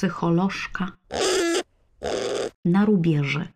psycholożka 0.00 0.92
na 2.64 2.84
rubieży. 2.84 3.48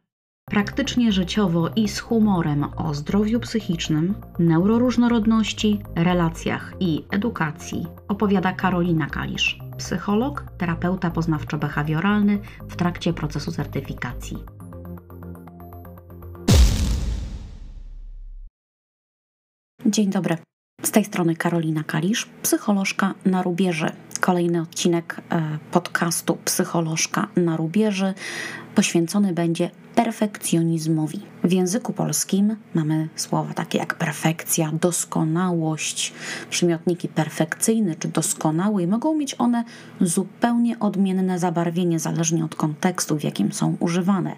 Praktycznie 0.45 1.13
życiowo 1.13 1.71
i 1.77 1.89
z 1.89 1.99
humorem 1.99 2.65
o 2.77 2.95
zdrowiu 2.95 3.41
psychicznym, 3.41 4.15
neuroróżnorodności, 4.39 5.81
relacjach 5.95 6.75
i 6.81 7.05
edukacji 7.11 7.87
opowiada 8.09 8.53
Karolina 8.53 9.07
Kalisz, 9.07 9.59
psycholog, 9.79 10.45
terapeuta 10.59 11.11
poznawczo-behawioralny 11.11 12.39
w 12.69 12.77
trakcie 12.77 13.13
procesu 13.13 13.53
certyfikacji. 13.53 14.37
Dzień 19.87 20.11
dobry. 20.11 20.37
Z 20.83 20.91
tej 20.91 21.05
strony 21.05 21.37
Karolina 21.37 21.85
Kalisz, 21.85 22.29
psycholożka 22.43 23.15
na 23.25 23.43
rubieży. 23.43 23.93
Kolejny 24.25 24.61
odcinek 24.61 25.21
e, 25.31 25.59
podcastu 25.71 26.39
Psycholożka 26.45 27.29
na 27.37 27.57
rubieży 27.57 28.15
poświęcony 28.75 29.33
będzie 29.33 29.71
perfekcjonizmowi. 29.95 31.21
W 31.45 31.53
języku 31.53 31.93
polskim 31.93 32.57
mamy 32.75 33.09
słowa 33.17 33.55
takie 33.55 33.79
jak 33.79 33.95
perfekcja, 33.95 34.73
doskonałość. 34.81 36.13
Przymiotniki 36.51 37.09
perfekcyjny 37.09 37.97
czy 37.99 38.09
doskonały 38.09 38.83
i 38.83 38.87
mogą 38.87 39.15
mieć 39.15 39.35
one 39.39 39.65
zupełnie 40.01 40.79
odmienne 40.79 41.39
zabarwienie 41.39 41.99
zależnie 41.99 42.45
od 42.45 42.55
kontekstu, 42.55 43.19
w 43.19 43.25
jakim 43.25 43.53
są 43.53 43.77
używane 43.81 44.37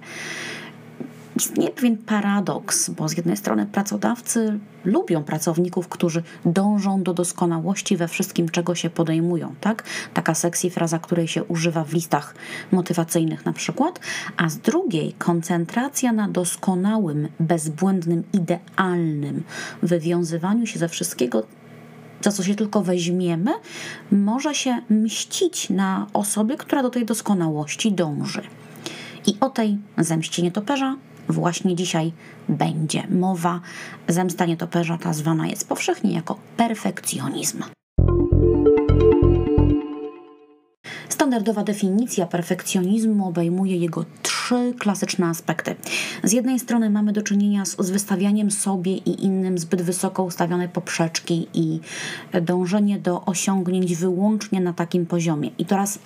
istnieje 1.36 1.70
pewien 1.70 1.96
paradoks, 1.96 2.90
bo 2.90 3.08
z 3.08 3.16
jednej 3.16 3.36
strony 3.36 3.66
pracodawcy 3.66 4.58
lubią 4.84 5.24
pracowników, 5.24 5.88
którzy 5.88 6.22
dążą 6.44 7.02
do 7.02 7.14
doskonałości 7.14 7.96
we 7.96 8.08
wszystkim, 8.08 8.48
czego 8.48 8.74
się 8.74 8.90
podejmują, 8.90 9.54
tak? 9.60 9.84
Taka 10.14 10.34
sexy 10.34 10.70
fraza, 10.70 10.98
której 10.98 11.28
się 11.28 11.44
używa 11.44 11.84
w 11.84 11.92
listach 11.92 12.34
motywacyjnych 12.72 13.44
na 13.44 13.52
przykład, 13.52 14.00
a 14.36 14.48
z 14.48 14.58
drugiej 14.58 15.12
koncentracja 15.12 16.12
na 16.12 16.28
doskonałym, 16.28 17.28
bezbłędnym, 17.40 18.24
idealnym 18.32 19.42
wywiązywaniu 19.82 20.66
się 20.66 20.78
ze 20.78 20.88
wszystkiego, 20.88 21.42
za 22.20 22.32
co 22.32 22.42
się 22.42 22.54
tylko 22.54 22.82
weźmiemy, 22.82 23.50
może 24.10 24.54
się 24.54 24.82
mścić 24.90 25.70
na 25.70 26.06
osobie, 26.12 26.56
która 26.56 26.82
do 26.82 26.90
tej 26.90 27.04
doskonałości 27.04 27.92
dąży. 27.92 28.42
I 29.26 29.36
o 29.40 29.50
tej 29.50 29.78
zemście 29.98 30.42
nietoperza 30.42 30.96
właśnie 31.28 31.76
dzisiaj 31.76 32.12
będzie 32.48 33.06
mowa. 33.10 33.60
Zemsta 34.08 34.46
nietoperza 34.46 34.98
ta 34.98 35.12
zwana 35.12 35.46
jest 35.46 35.68
powszechnie 35.68 36.14
jako 36.14 36.38
perfekcjonizm. 36.56 37.62
Standardowa 41.08 41.64
definicja 41.64 42.26
perfekcjonizmu 42.26 43.28
obejmuje 43.28 43.76
jego 43.76 44.04
trzy 44.22 44.74
klasyczne 44.78 45.26
aspekty. 45.26 45.74
Z 46.24 46.32
jednej 46.32 46.58
strony 46.58 46.90
mamy 46.90 47.12
do 47.12 47.22
czynienia 47.22 47.64
z, 47.64 47.76
z 47.78 47.90
wystawianiem 47.90 48.50
sobie 48.50 48.96
i 48.96 49.24
innym 49.24 49.58
zbyt 49.58 49.82
wysoko 49.82 50.24
ustawionej 50.24 50.68
poprzeczki 50.68 51.48
i 51.54 51.80
dążenie 52.42 52.98
do 52.98 53.24
osiągnięć 53.24 53.96
wyłącznie 53.96 54.60
na 54.60 54.72
takim 54.72 55.06
poziomie. 55.06 55.50
I 55.58 55.64
teraz 55.64 55.98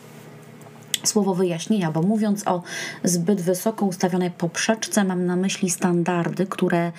słowo 1.04 1.34
wyjaśnienia, 1.34 1.90
bo 1.90 2.02
mówiąc 2.02 2.48
o 2.48 2.62
zbyt 3.04 3.40
wysoko 3.40 3.86
ustawionej 3.86 4.30
poprzeczce, 4.30 5.04
mam 5.04 5.26
na 5.26 5.36
myśli 5.36 5.70
standardy, 5.70 6.46
które 6.46 6.92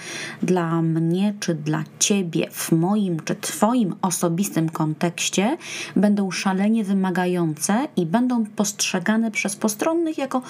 dla 0.43 0.81
mnie 0.81 1.33
czy 1.39 1.55
dla 1.55 1.83
ciebie 1.99 2.47
w 2.51 2.71
moim 2.71 3.19
czy 3.19 3.35
twoim 3.35 3.95
osobistym 4.01 4.69
kontekście 4.69 5.57
będą 5.95 6.31
szalenie 6.31 6.83
wymagające 6.83 7.87
i 7.95 8.05
będą 8.05 8.45
postrzegane 8.45 9.31
przez 9.31 9.55
postronnych 9.55 10.17
jako 10.17 10.41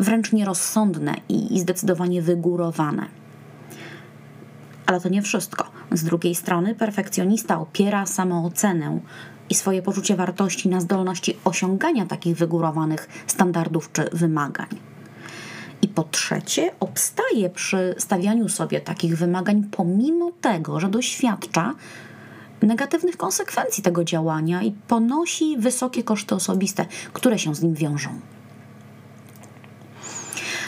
wręcz 0.00 0.32
nierozsądne 0.32 1.14
i 1.28 1.60
zdecydowanie 1.60 2.22
wygórowane. 2.22 3.06
Ale 4.86 5.00
to 5.00 5.08
nie 5.08 5.22
wszystko. 5.22 5.64
Z 5.92 6.04
drugiej 6.04 6.34
strony, 6.34 6.74
perfekcjonista 6.74 7.60
opiera 7.60 8.06
samoocenę 8.06 9.00
i 9.50 9.54
swoje 9.54 9.82
poczucie 9.82 10.16
wartości 10.16 10.68
na 10.68 10.80
zdolności 10.80 11.36
osiągania 11.44 12.06
takich 12.06 12.36
wygórowanych 12.36 13.08
standardów 13.26 13.92
czy 13.92 14.08
wymagań. 14.12 14.68
I 15.82 15.88
po 15.88 16.04
trzecie, 16.04 16.70
obstaje 16.80 17.50
przy 17.50 17.94
stawianiu 17.98 18.48
sobie 18.48 18.80
takich 18.80 19.18
wymagań, 19.18 19.64
pomimo 19.70 20.32
tego, 20.40 20.80
że 20.80 20.88
doświadcza 20.88 21.74
negatywnych 22.62 23.16
konsekwencji 23.16 23.82
tego 23.82 24.04
działania 24.04 24.62
i 24.62 24.72
ponosi 24.72 25.56
wysokie 25.58 26.02
koszty 26.02 26.34
osobiste, 26.34 26.86
które 27.12 27.38
się 27.38 27.54
z 27.54 27.62
nim 27.62 27.74
wiążą. 27.74 28.10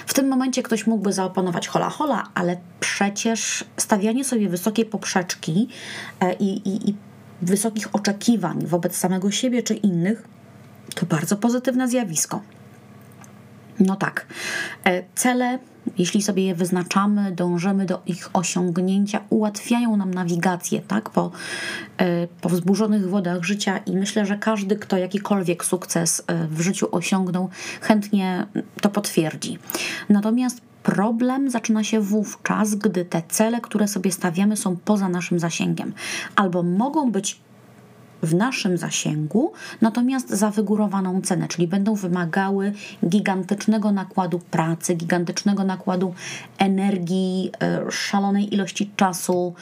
W 0.06 0.14
tym 0.14 0.28
momencie 0.28 0.62
ktoś 0.62 0.86
mógłby 0.86 1.12
zaoponować 1.12 1.68
hola 1.68 1.90
hola, 1.90 2.28
ale 2.34 2.56
przecież 2.80 3.64
stawianie 3.76 4.24
sobie 4.24 4.48
wysokiej 4.48 4.84
poprzeczki 4.84 5.68
e, 6.20 6.34
i, 6.34 6.68
i, 6.68 6.90
i 6.90 6.94
wysokich 7.42 7.94
oczekiwań 7.94 8.66
wobec 8.66 8.96
samego 8.96 9.30
siebie 9.30 9.62
czy 9.62 9.74
innych, 9.74 10.28
to 10.94 11.06
bardzo 11.06 11.36
pozytywne 11.36 11.88
zjawisko. 11.88 12.42
No 13.80 13.96
tak, 13.96 14.26
e, 14.84 15.02
cele, 15.14 15.58
jeśli 15.98 16.22
sobie 16.22 16.44
je 16.44 16.54
wyznaczamy, 16.54 17.32
dążymy 17.32 17.86
do 17.86 18.02
ich 18.06 18.30
osiągnięcia, 18.32 19.20
ułatwiają 19.30 19.96
nam 19.96 20.14
nawigację, 20.14 20.80
tak, 20.80 21.10
po, 21.10 21.30
e, 21.98 22.26
po 22.40 22.48
wzburzonych 22.48 23.08
wodach 23.08 23.44
życia 23.44 23.78
i 23.78 23.96
myślę, 23.96 24.26
że 24.26 24.38
każdy, 24.38 24.76
kto 24.76 24.98
jakikolwiek 24.98 25.64
sukces 25.64 26.22
e, 26.26 26.46
w 26.46 26.60
życiu 26.60 26.88
osiągnął, 26.92 27.48
chętnie 27.80 28.46
to 28.80 28.88
potwierdzi. 28.88 29.58
Natomiast 30.08 30.69
Problem 30.82 31.50
zaczyna 31.50 31.84
się 31.84 32.00
wówczas, 32.00 32.74
gdy 32.74 33.04
te 33.04 33.22
cele, 33.28 33.60
które 33.60 33.88
sobie 33.88 34.12
stawiamy, 34.12 34.56
są 34.56 34.76
poza 34.76 35.08
naszym 35.08 35.38
zasięgiem, 35.38 35.92
albo 36.36 36.62
mogą 36.62 37.12
być 37.12 37.40
w 38.22 38.34
naszym 38.34 38.78
zasięgu, 38.78 39.52
natomiast 39.80 40.30
za 40.30 40.50
wygórowaną 40.50 41.20
cenę, 41.20 41.48
czyli 41.48 41.68
będą 41.68 41.94
wymagały 41.94 42.72
gigantycznego 43.08 43.92
nakładu 43.92 44.38
pracy, 44.38 44.94
gigantycznego 44.94 45.64
nakładu 45.64 46.14
energii, 46.58 47.50
e, 47.62 47.90
szalonej 47.90 48.54
ilości 48.54 48.90
czasu 48.96 49.54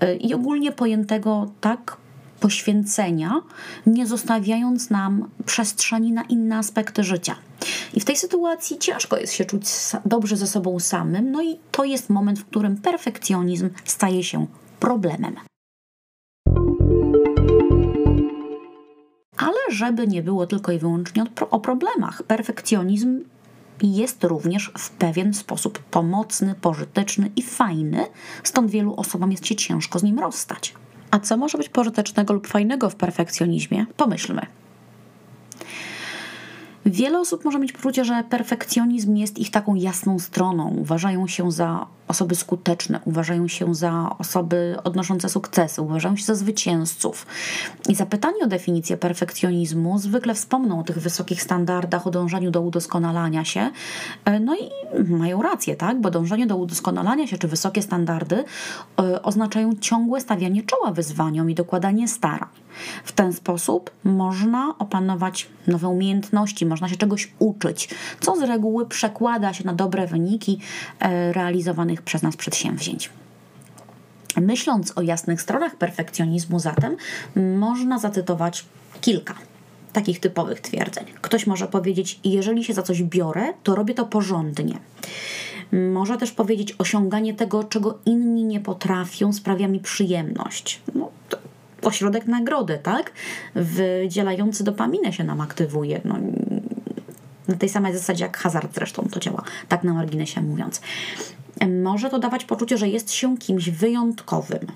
e, 0.00 0.14
i 0.16 0.34
ogólnie 0.34 0.72
pojętego 0.72 1.50
tak 1.60 1.96
poświęcenia, 2.44 3.40
nie 3.86 4.06
zostawiając 4.06 4.90
nam 4.90 5.30
przestrzeni 5.46 6.12
na 6.12 6.22
inne 6.22 6.58
aspekty 6.58 7.04
życia. 7.04 7.36
I 7.94 8.00
w 8.00 8.04
tej 8.04 8.16
sytuacji 8.16 8.78
ciężko 8.78 9.16
jest 9.16 9.32
się 9.32 9.44
czuć 9.44 9.62
dobrze 10.04 10.36
ze 10.36 10.46
sobą 10.46 10.80
samym, 10.80 11.30
no 11.30 11.42
i 11.42 11.58
to 11.70 11.84
jest 11.84 12.10
moment, 12.10 12.38
w 12.38 12.44
którym 12.44 12.76
perfekcjonizm 12.76 13.70
staje 13.84 14.24
się 14.24 14.46
problemem. 14.80 15.36
Ale 19.36 19.58
żeby 19.70 20.06
nie 20.06 20.22
było 20.22 20.46
tylko 20.46 20.72
i 20.72 20.78
wyłącznie 20.78 21.24
o 21.50 21.60
problemach, 21.60 22.22
perfekcjonizm 22.22 23.24
jest 23.82 24.24
również 24.24 24.72
w 24.78 24.90
pewien 24.90 25.34
sposób 25.34 25.78
pomocny, 25.78 26.54
pożyteczny 26.60 27.30
i 27.36 27.42
fajny, 27.42 28.06
stąd 28.42 28.70
wielu 28.70 28.94
osobom 28.96 29.32
jest 29.32 29.46
się 29.46 29.56
ciężko 29.56 29.98
z 29.98 30.02
nim 30.02 30.18
rozstać. 30.18 30.74
A 31.14 31.18
co 31.20 31.36
może 31.36 31.58
być 31.58 31.68
pożytecznego 31.68 32.34
lub 32.34 32.46
fajnego 32.46 32.90
w 32.90 32.96
perfekcjonizmie? 32.96 33.86
Pomyślmy. 33.96 34.46
Wiele 36.86 37.20
osób 37.20 37.44
może 37.44 37.58
mieć 37.58 37.72
poczucie, 37.72 38.04
że 38.04 38.24
perfekcjonizm 38.30 39.16
jest 39.16 39.38
ich 39.38 39.50
taką 39.50 39.74
jasną 39.74 40.18
stroną. 40.18 40.68
Uważają 40.68 41.26
się 41.26 41.52
za 41.52 41.86
osoby 42.08 42.34
skuteczne, 42.34 43.00
uważają 43.04 43.48
się 43.48 43.74
za 43.74 44.16
osoby 44.18 44.76
odnoszące 44.84 45.28
sukcesy, 45.28 45.82
uważają 45.82 46.16
się 46.16 46.24
za 46.24 46.34
zwycięzców. 46.34 47.26
I 47.88 47.94
zapytanie 47.94 48.44
o 48.44 48.46
definicję 48.46 48.96
perfekcjonizmu 48.96 49.98
zwykle 49.98 50.34
wspomną 50.34 50.80
o 50.80 50.82
tych 50.82 50.98
wysokich 50.98 51.42
standardach, 51.42 52.06
o 52.06 52.10
dążeniu 52.10 52.50
do 52.50 52.60
udoskonalania 52.60 53.44
się. 53.44 53.70
E, 54.24 54.40
no 54.40 54.56
i 54.56 54.70
mają 55.12 55.42
rację, 55.42 55.76
tak? 55.76 56.00
Bo 56.00 56.10
dążenie 56.10 56.46
do 56.46 56.56
udoskonalania 56.56 57.26
się 57.26 57.38
czy 57.38 57.48
wysokie 57.48 57.82
standardy 57.82 58.44
e, 59.00 59.22
oznaczają 59.22 59.72
ciągłe 59.80 60.20
stawianie 60.20 60.62
czoła 60.62 60.92
wyzwaniom 60.92 61.50
i 61.50 61.54
dokładanie 61.54 62.08
starań. 62.08 62.63
W 63.04 63.12
ten 63.12 63.32
sposób 63.32 63.90
można 64.04 64.74
opanować 64.78 65.48
nowe 65.66 65.88
umiejętności, 65.88 66.66
można 66.66 66.88
się 66.88 66.96
czegoś 66.96 67.32
uczyć, 67.38 67.88
co 68.20 68.36
z 68.36 68.42
reguły 68.42 68.86
przekłada 68.86 69.52
się 69.52 69.64
na 69.64 69.72
dobre 69.72 70.06
wyniki 70.06 70.58
e, 71.00 71.32
realizowanych 71.32 72.02
przez 72.02 72.22
nas 72.22 72.36
przedsięwzięć. 72.36 73.10
Myśląc 74.36 74.92
o 74.98 75.02
jasnych 75.02 75.42
stronach 75.42 75.76
perfekcjonizmu, 75.76 76.58
zatem 76.58 76.96
można 77.36 77.98
zacytować 77.98 78.64
kilka 79.00 79.34
takich 79.92 80.20
typowych 80.20 80.60
twierdzeń. 80.60 81.04
Ktoś 81.20 81.46
może 81.46 81.66
powiedzieć: 81.66 82.20
Jeżeli 82.24 82.64
się 82.64 82.74
za 82.74 82.82
coś 82.82 83.02
biorę, 83.02 83.52
to 83.62 83.74
robię 83.74 83.94
to 83.94 84.06
porządnie. 84.06 84.78
Może 85.72 86.16
też 86.16 86.32
powiedzieć: 86.32 86.74
Osiąganie 86.78 87.34
tego, 87.34 87.64
czego 87.64 87.98
inni 88.06 88.44
nie 88.44 88.60
potrafią, 88.60 89.32
sprawia 89.32 89.68
mi 89.68 89.80
przyjemność. 89.80 90.80
No, 90.94 91.10
ośrodek 91.84 92.26
nagrody, 92.26 92.78
tak? 92.82 93.12
Wydzielający 93.54 94.64
dopaminę 94.64 95.12
się 95.12 95.24
nam 95.24 95.40
aktywuje. 95.40 96.00
No, 96.04 96.14
Na 97.48 97.56
tej 97.56 97.68
samej 97.68 97.92
zasadzie 97.92 98.24
jak 98.24 98.36
hazard 98.36 98.74
zresztą 98.74 99.08
to 99.12 99.20
działa, 99.20 99.42
tak 99.68 99.84
na 99.84 99.94
marginesie 99.94 100.42
mówiąc. 100.42 100.80
Może 101.82 102.10
to 102.10 102.18
dawać 102.18 102.44
poczucie, 102.44 102.78
że 102.78 102.88
jest 102.88 103.12
się 103.12 103.38
kimś 103.38 103.70
wyjątkowym. 103.70 104.66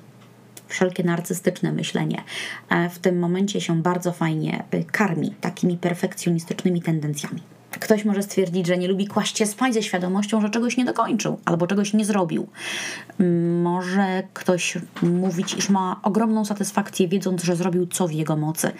Wszelkie 0.68 1.04
narcystyczne 1.04 1.72
myślenie 1.72 2.22
e, 2.68 2.90
w 2.90 2.98
tym 2.98 3.18
momencie 3.18 3.60
się 3.60 3.82
bardzo 3.82 4.12
fajnie 4.12 4.64
karmi 4.92 5.34
takimi 5.40 5.76
perfekcjonistycznymi 5.76 6.82
tendencjami. 6.82 7.42
Ktoś 7.70 8.04
może 8.04 8.22
stwierdzić, 8.22 8.66
że 8.66 8.78
nie 8.78 8.88
lubi 8.88 9.06
kłaść 9.06 9.38
się 9.38 9.46
spać 9.46 9.74
ze 9.74 9.82
świadomością, 9.82 10.40
że 10.40 10.50
czegoś 10.50 10.76
nie 10.76 10.84
dokończył 10.84 11.38
albo 11.44 11.66
czegoś 11.66 11.94
nie 11.94 12.04
zrobił. 12.04 12.48
Może 13.62 14.22
ktoś 14.34 14.78
mówić, 15.02 15.54
iż 15.54 15.68
ma 15.68 16.00
ogromną 16.02 16.44
satysfakcję, 16.44 17.08
wiedząc, 17.08 17.42
że 17.42 17.56
zrobił 17.56 17.86
co 17.86 18.08
w 18.08 18.12
jego 18.12 18.36
mocy, 18.36 18.70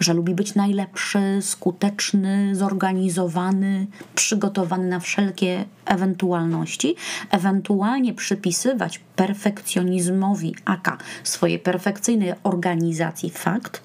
że 0.00 0.14
lubi 0.14 0.34
być 0.34 0.54
najlepszy, 0.54 1.38
skuteczny, 1.40 2.54
zorganizowany, 2.54 3.86
przygotowany 4.14 4.88
na 4.88 5.00
wszelkie 5.00 5.64
ewentualności, 5.84 6.94
ewentualnie 7.30 8.14
przypisywać 8.14 9.00
perfekcjonizmowi, 9.16 10.54
aka 10.64 10.98
swojej 11.24 11.58
perfekcyjnej 11.58 12.32
organizacji 12.42 13.30
fakt, 13.30 13.82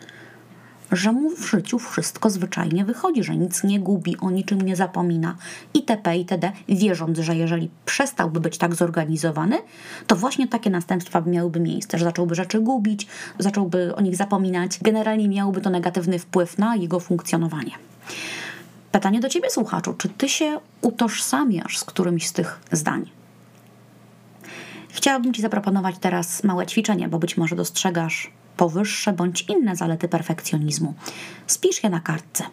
że 0.92 1.12
mu 1.12 1.30
w 1.36 1.50
życiu 1.50 1.80
wszystko 1.80 2.30
zwyczajnie 2.30 2.86
wychodzi, 2.86 3.24
że 3.24 3.36
nic 3.36 3.64
nie 3.64 3.80
gubi, 3.80 4.18
o 4.18 4.32
niczym 4.32 4.62
nie 4.62 4.76
zapomina 4.76 5.36
itp. 5.74 6.18
itd., 6.18 6.52
wierząc, 6.70 7.20
że 7.20 7.36
jeżeli 7.36 7.70
przestałby 7.86 8.40
być 8.40 8.58
tak 8.58 8.76
zorganizowany, 8.76 9.58
to 10.08 10.16
właśnie 10.16 10.48
takie 10.48 10.70
następstwa 10.70 11.22
miałyby 11.22 11.60
miejsce, 11.60 11.98
że 11.98 12.06
zacząłby 12.06 12.36
rzeczy 12.36 12.60
gubić, 12.60 13.08
zacząłby 13.40 13.96
o 13.96 14.02
nich 14.02 14.16
zapominać, 14.16 14.80
generalnie 14.82 15.30
miałoby 15.30 15.62
to 15.62 15.70
negatywny 15.70 16.20
wpływ 16.20 16.58
na 16.58 16.76
jego 16.76 17.00
funkcjonowanie. 17.00 17.72
Pytanie 18.92 19.20
do 19.20 19.30
Ciebie, 19.30 19.50
słuchaczu, 19.50 19.94
czy 19.94 20.10
Ty 20.10 20.30
się 20.30 20.60
utożsamiasz 20.82 21.78
z 21.78 21.84
którymś 21.84 22.28
z 22.28 22.34
tych 22.34 22.60
zdań? 22.72 23.10
Chciałabym 24.90 25.34
Ci 25.34 25.42
zaproponować 25.42 25.96
teraz 26.00 26.44
małe 26.44 26.66
ćwiczenie, 26.66 27.08
bo 27.08 27.20
być 27.20 27.38
może 27.38 27.56
dostrzegasz 27.56 28.32
powyższe 28.58 29.14
bądź 29.14 29.46
inne 29.50 29.76
zalety 29.76 30.08
perfekcjonizmu. 30.08 30.94
Spisz 31.48 31.84
je 31.84 31.90
na 31.90 32.00
kartce. 32.00 32.44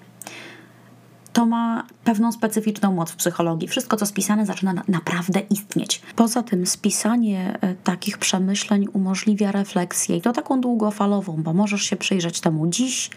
To 1.35 1.47
ma 1.47 1.87
pewną 2.05 2.33
specyficzną 2.33 2.93
moc 2.93 3.11
w 3.11 3.17
psychologii. 3.17 3.69
Wszystko, 3.69 3.97
co 3.97 4.07
spisane, 4.07 4.47
zaczyna 4.47 4.75
naprawdę 4.89 5.41
istnieć. 5.41 6.03
Poza 6.17 6.43
tym, 6.43 6.67
spisanie 6.67 7.59
e, 7.61 7.75
takich 7.75 8.19
przemyśleń 8.19 8.87
umożliwia 8.93 9.53
refleksję 9.53 10.17
i 10.17 10.21
to 10.21 10.33
taką 10.33 10.61
długofalową, 10.61 11.43
bo 11.43 11.53
możesz 11.53 11.83
się 11.83 11.97
przyjrzeć 11.97 12.41
temu 12.41 12.67
dziś, 12.67 13.11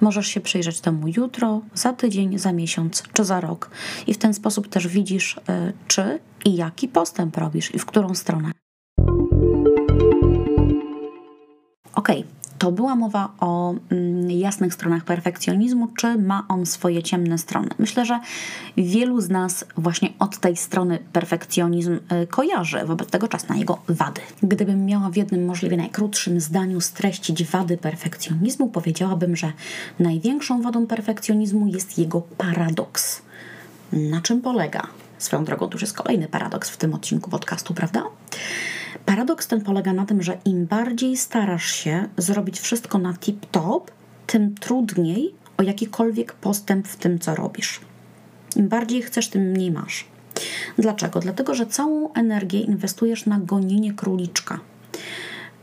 możesz 0.00 0.26
się 0.26 0.40
przyjrzeć 0.40 0.80
temu 0.80 1.08
jutro, 1.16 1.60
za 1.74 1.92
tydzień, 1.92 2.38
za 2.38 2.52
miesiąc 2.52 3.02
czy 3.12 3.24
za 3.24 3.40
rok. 3.40 3.70
I 4.06 4.14
w 4.14 4.18
ten 4.18 4.34
sposób 4.34 4.68
też 4.68 4.88
widzisz, 4.88 5.40
e, 5.48 5.72
czy 5.88 6.18
i 6.44 6.56
jaki 6.56 6.88
postęp 6.88 7.36
robisz 7.36 7.74
i 7.74 7.78
w 7.78 7.86
którą 7.86 8.14
stronę. 8.14 8.65
Ok, 11.96 12.08
to 12.58 12.72
była 12.72 12.96
mowa 12.96 13.32
o 13.40 13.74
mm, 13.90 14.30
jasnych 14.30 14.74
stronach 14.74 15.04
perfekcjonizmu, 15.04 15.88
czy 15.98 16.18
ma 16.18 16.44
on 16.48 16.66
swoje 16.66 17.02
ciemne 17.02 17.38
strony. 17.38 17.68
Myślę, 17.78 18.06
że 18.06 18.20
wielu 18.76 19.20
z 19.20 19.28
nas 19.28 19.64
właśnie 19.76 20.12
od 20.18 20.38
tej 20.38 20.56
strony 20.56 20.98
perfekcjonizm 21.12 21.98
y, 22.22 22.26
kojarzy, 22.26 22.78
wobec 22.84 23.10
tego 23.10 23.28
czas 23.28 23.48
na 23.48 23.56
jego 23.56 23.78
wady. 23.88 24.20
Gdybym 24.42 24.86
miała 24.86 25.10
w 25.10 25.16
jednym 25.16 25.44
możliwie 25.44 25.76
najkrótszym 25.76 26.40
zdaniu 26.40 26.80
streścić 26.80 27.44
wady 27.44 27.76
perfekcjonizmu, 27.76 28.68
powiedziałabym, 28.68 29.36
że 29.36 29.52
największą 29.98 30.62
wadą 30.62 30.86
perfekcjonizmu 30.86 31.66
jest 31.66 31.98
jego 31.98 32.20
paradoks. 32.20 33.22
Na 33.92 34.20
czym 34.20 34.40
polega? 34.40 34.86
Swoją 35.18 35.44
drogą, 35.44 35.68
to 35.68 35.72
już 35.72 35.82
jest 35.82 35.96
kolejny 35.96 36.28
paradoks 36.28 36.70
w 36.70 36.76
tym 36.76 36.94
odcinku 36.94 37.30
podcastu, 37.30 37.74
prawda? 37.74 38.02
Paradoks 39.04 39.46
ten 39.46 39.60
polega 39.60 39.92
na 39.92 40.06
tym, 40.06 40.22
że 40.22 40.38
im 40.44 40.66
bardziej 40.66 41.16
starasz 41.16 41.70
się 41.70 42.08
zrobić 42.16 42.60
wszystko 42.60 42.98
na 42.98 43.12
tip-top, 43.12 43.80
tym 44.26 44.54
trudniej 44.54 45.34
o 45.56 45.62
jakikolwiek 45.62 46.32
postęp 46.32 46.88
w 46.88 46.96
tym, 46.96 47.18
co 47.18 47.34
robisz. 47.34 47.80
Im 48.56 48.68
bardziej 48.68 49.02
chcesz, 49.02 49.28
tym 49.28 49.42
mniej 49.42 49.70
masz. 49.70 50.06
Dlaczego? 50.78 51.20
Dlatego, 51.20 51.54
że 51.54 51.66
całą 51.66 52.12
energię 52.12 52.60
inwestujesz 52.60 53.26
na 53.26 53.38
gonienie 53.38 53.94
króliczka. 53.94 54.60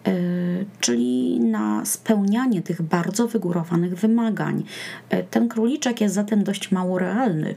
Yy, 0.08 0.66
czyli 0.80 1.40
na 1.40 1.86
spełnianie 1.86 2.62
tych 2.62 2.82
bardzo 2.82 3.28
wygórowanych 3.28 3.96
wymagań. 3.96 4.64
Yy, 5.12 5.24
ten 5.32 5.50
króliczek 5.50 6.02
jest 6.02 6.16
zatem 6.16 6.44
dość 6.44 6.72
mało 6.72 7.00
realny, 7.00 7.56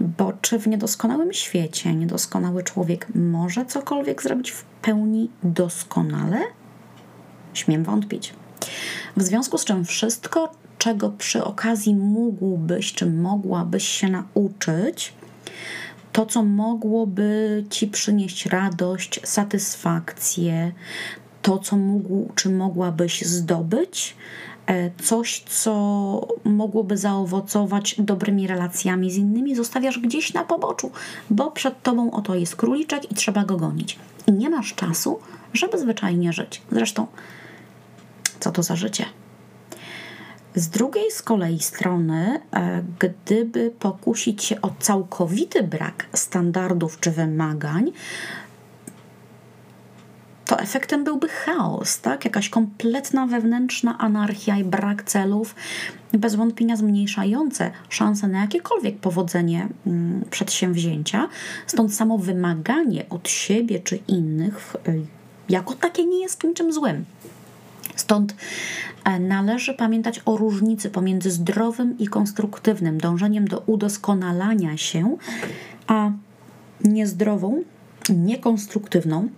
bo 0.00 0.32
czy 0.40 0.58
w 0.58 0.66
niedoskonałym 0.66 1.32
świecie 1.32 1.94
niedoskonały 1.94 2.62
człowiek 2.62 3.06
może 3.14 3.66
cokolwiek 3.66 4.22
zrobić 4.22 4.50
w 4.50 4.64
pełni 4.64 5.30
doskonale? 5.42 6.38
Śmiem 7.54 7.84
wątpić. 7.84 8.34
W 9.16 9.22
związku 9.22 9.58
z 9.58 9.64
czym 9.64 9.84
wszystko, 9.84 10.52
czego 10.78 11.10
przy 11.10 11.44
okazji 11.44 11.94
mógłbyś 11.94 12.92
czy 12.92 13.06
mogłabyś 13.06 13.88
się 13.88 14.08
nauczyć, 14.08 15.12
to, 16.12 16.26
co 16.26 16.42
mogłoby 16.42 17.64
ci 17.70 17.88
przynieść 17.88 18.46
radość, 18.46 19.20
satysfakcję, 19.24 20.72
to, 21.42 21.58
co 21.58 21.76
mógł 21.76 22.28
czy 22.34 22.50
mogłabyś 22.50 23.22
zdobyć, 23.22 24.16
e, 24.66 24.90
coś, 25.02 25.40
co 25.40 25.72
mogłoby 26.44 26.96
zaowocować 26.96 27.94
dobrymi 27.98 28.46
relacjami 28.46 29.10
z 29.10 29.16
innymi, 29.16 29.54
zostawiasz 29.54 29.98
gdzieś 29.98 30.34
na 30.34 30.44
poboczu, 30.44 30.90
bo 31.30 31.50
przed 31.50 31.82
tobą 31.82 32.10
oto 32.10 32.34
jest 32.34 32.56
króliczek 32.56 33.12
i 33.12 33.14
trzeba 33.14 33.44
go 33.44 33.56
gonić. 33.56 33.98
I 34.26 34.32
nie 34.32 34.50
masz 34.50 34.74
czasu, 34.74 35.18
żeby 35.52 35.78
zwyczajnie 35.78 36.32
żyć. 36.32 36.62
Zresztą, 36.72 37.06
co 38.40 38.52
to 38.52 38.62
za 38.62 38.76
życie? 38.76 39.04
Z 40.54 40.68
drugiej 40.68 41.10
z 41.10 41.22
kolei 41.22 41.60
strony, 41.60 42.40
e, 42.52 42.82
gdyby 42.98 43.72
pokusić 43.78 44.44
się 44.44 44.60
o 44.60 44.70
całkowity 44.78 45.62
brak 45.62 46.06
standardów 46.12 47.00
czy 47.00 47.10
wymagań, 47.10 47.92
to 50.50 50.60
efektem 50.60 51.04
byłby 51.04 51.28
chaos, 51.28 52.00
tak? 52.00 52.24
Jakaś 52.24 52.48
kompletna 52.48 53.26
wewnętrzna 53.26 53.98
anarchia 53.98 54.58
i 54.58 54.64
brak 54.64 55.02
celów, 55.02 55.54
bez 56.12 56.34
wątpienia 56.34 56.76
zmniejszające 56.76 57.70
szanse 57.88 58.28
na 58.28 58.40
jakiekolwiek 58.40 58.98
powodzenie 58.98 59.68
mm, 59.86 60.24
przedsięwzięcia. 60.30 61.28
Stąd 61.66 61.94
samo 61.94 62.18
wymaganie 62.18 63.08
od 63.10 63.28
siebie 63.28 63.80
czy 63.80 63.96
innych 64.08 64.76
y, 64.88 65.06
jako 65.48 65.74
takie 65.74 66.06
nie 66.06 66.20
jest 66.20 66.44
niczym 66.44 66.72
złym. 66.72 67.04
Stąd 67.96 68.34
e, 69.04 69.20
należy 69.20 69.74
pamiętać 69.74 70.20
o 70.24 70.36
różnicy 70.36 70.90
pomiędzy 70.90 71.30
zdrowym 71.30 71.98
i 71.98 72.06
konstruktywnym 72.06 72.98
dążeniem 72.98 73.48
do 73.48 73.62
udoskonalania 73.66 74.76
się, 74.76 75.16
a 75.86 76.10
niezdrową, 76.84 77.62
niekonstruktywną 78.08 79.28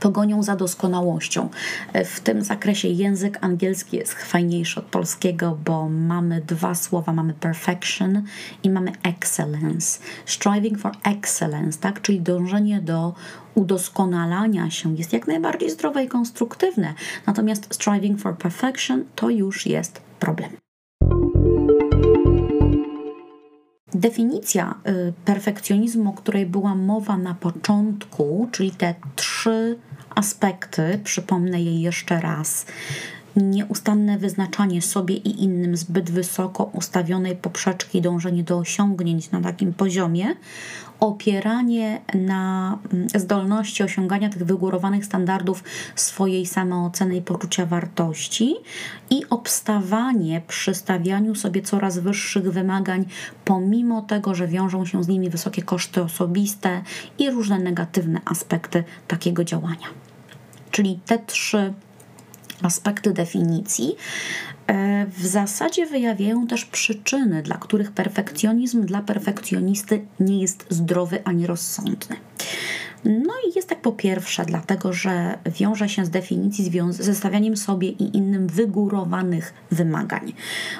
pogonią 0.00 0.42
za 0.42 0.56
doskonałością. 0.56 1.48
W 2.04 2.20
tym 2.20 2.42
zakresie 2.42 2.88
język 2.88 3.38
angielski 3.40 3.96
jest 3.96 4.12
fajniejszy 4.12 4.80
od 4.80 4.86
polskiego, 4.86 5.58
bo 5.64 5.88
mamy 5.88 6.40
dwa 6.40 6.74
słowa, 6.74 7.12
mamy 7.12 7.34
perfection 7.34 8.22
i 8.62 8.70
mamy 8.70 8.92
excellence. 9.02 10.00
Striving 10.26 10.78
for 10.78 10.92
excellence, 11.04 11.78
tak? 11.80 12.02
czyli 12.02 12.20
dążenie 12.20 12.80
do 12.80 13.14
udoskonalania 13.54 14.70
się 14.70 14.96
jest 14.96 15.12
jak 15.12 15.26
najbardziej 15.26 15.70
zdrowe 15.70 16.04
i 16.04 16.08
konstruktywne. 16.08 16.94
Natomiast 17.26 17.74
striving 17.74 18.20
for 18.20 18.38
perfection 18.38 19.04
to 19.14 19.30
już 19.30 19.66
jest 19.66 20.00
problem. 20.18 20.50
Definicja 23.94 24.74
y, 24.88 25.12
perfekcjonizmu, 25.24 26.10
o 26.10 26.12
której 26.12 26.46
była 26.46 26.74
mowa 26.74 27.16
na 27.16 27.34
początku, 27.34 28.48
czyli 28.52 28.70
te 28.70 28.94
trzy 29.16 29.78
aspekty, 30.20 31.00
przypomnę 31.04 31.62
je 31.62 31.82
jeszcze 31.82 32.20
raz. 32.20 32.66
Nieustanne 33.36 34.18
wyznaczanie 34.18 34.82
sobie 34.82 35.14
i 35.14 35.44
innym 35.44 35.76
zbyt 35.76 36.10
wysoko 36.10 36.64
ustawionej 36.64 37.36
poprzeczki, 37.36 38.02
dążenie 38.02 38.44
do 38.44 38.58
osiągnięć 38.58 39.30
na 39.30 39.40
takim 39.40 39.72
poziomie, 39.74 40.34
opieranie 41.00 42.00
na 42.14 42.78
mm, 42.92 43.08
zdolności 43.08 43.82
osiągania 43.82 44.28
tych 44.28 44.44
wygórowanych 44.44 45.04
standardów 45.04 45.64
swojej 45.94 46.46
samooceny 46.46 47.16
i 47.16 47.22
poczucia 47.22 47.66
wartości 47.66 48.54
i 49.10 49.22
obstawanie 49.30 50.42
przy 50.48 50.74
stawianiu 50.74 51.34
sobie 51.34 51.62
coraz 51.62 51.98
wyższych 51.98 52.52
wymagań, 52.52 53.04
pomimo 53.44 54.02
tego, 54.02 54.34
że 54.34 54.48
wiążą 54.48 54.86
się 54.86 55.04
z 55.04 55.08
nimi 55.08 55.30
wysokie 55.30 55.62
koszty 55.62 56.02
osobiste 56.02 56.82
i 57.18 57.30
różne 57.30 57.58
negatywne 57.58 58.20
aspekty 58.24 58.84
takiego 59.08 59.44
działania. 59.44 60.09
Czyli 60.70 61.00
te 61.06 61.18
trzy 61.18 61.72
aspekty 62.62 63.12
definicji 63.12 63.96
E, 64.70 65.06
w 65.06 65.26
zasadzie 65.26 65.86
wyjawiają 65.86 66.46
też 66.46 66.64
przyczyny, 66.64 67.42
dla 67.42 67.56
których 67.56 67.92
perfekcjonizm 67.92 68.86
dla 68.86 69.02
perfekcjonisty 69.02 70.06
nie 70.20 70.40
jest 70.40 70.66
zdrowy 70.68 71.24
ani 71.24 71.46
rozsądny. 71.46 72.16
No 73.04 73.32
i 73.48 73.56
jest 73.56 73.68
tak 73.68 73.80
po 73.80 73.92
pierwsze, 73.92 74.44
dlatego 74.44 74.92
że 74.92 75.38
wiąże 75.46 75.88
się 75.88 76.04
z 76.04 76.10
definicji 76.10 76.70
ze 76.90 77.14
stawianiem 77.14 77.56
sobie 77.56 77.88
i 77.88 78.16
innym 78.16 78.46
wygórowanych 78.46 79.54
wymagań. 79.70 80.32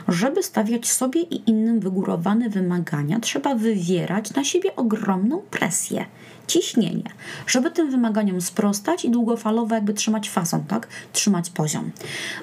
Żeby 0.09 0.43
stawiać 0.43 0.91
sobie 0.91 1.21
i 1.21 1.51
innym 1.51 1.81
wygórowane 1.81 2.49
wymagania, 2.49 3.21
trzeba 3.21 3.55
wywierać 3.55 4.35
na 4.35 4.45
siebie 4.45 4.77
ogromną 4.77 5.43
presję 5.51 6.05
ciśnienie, 6.47 7.11
żeby 7.47 7.71
tym 7.71 7.91
wymaganiom 7.91 8.41
sprostać 8.41 9.05
i 9.05 9.11
długofalowo 9.11 9.75
jakby 9.75 9.95
trzymać 9.95 10.31
fason, 10.31 10.65
tak? 10.65 10.89
Trzymać 11.13 11.51
poziom. 11.51 11.91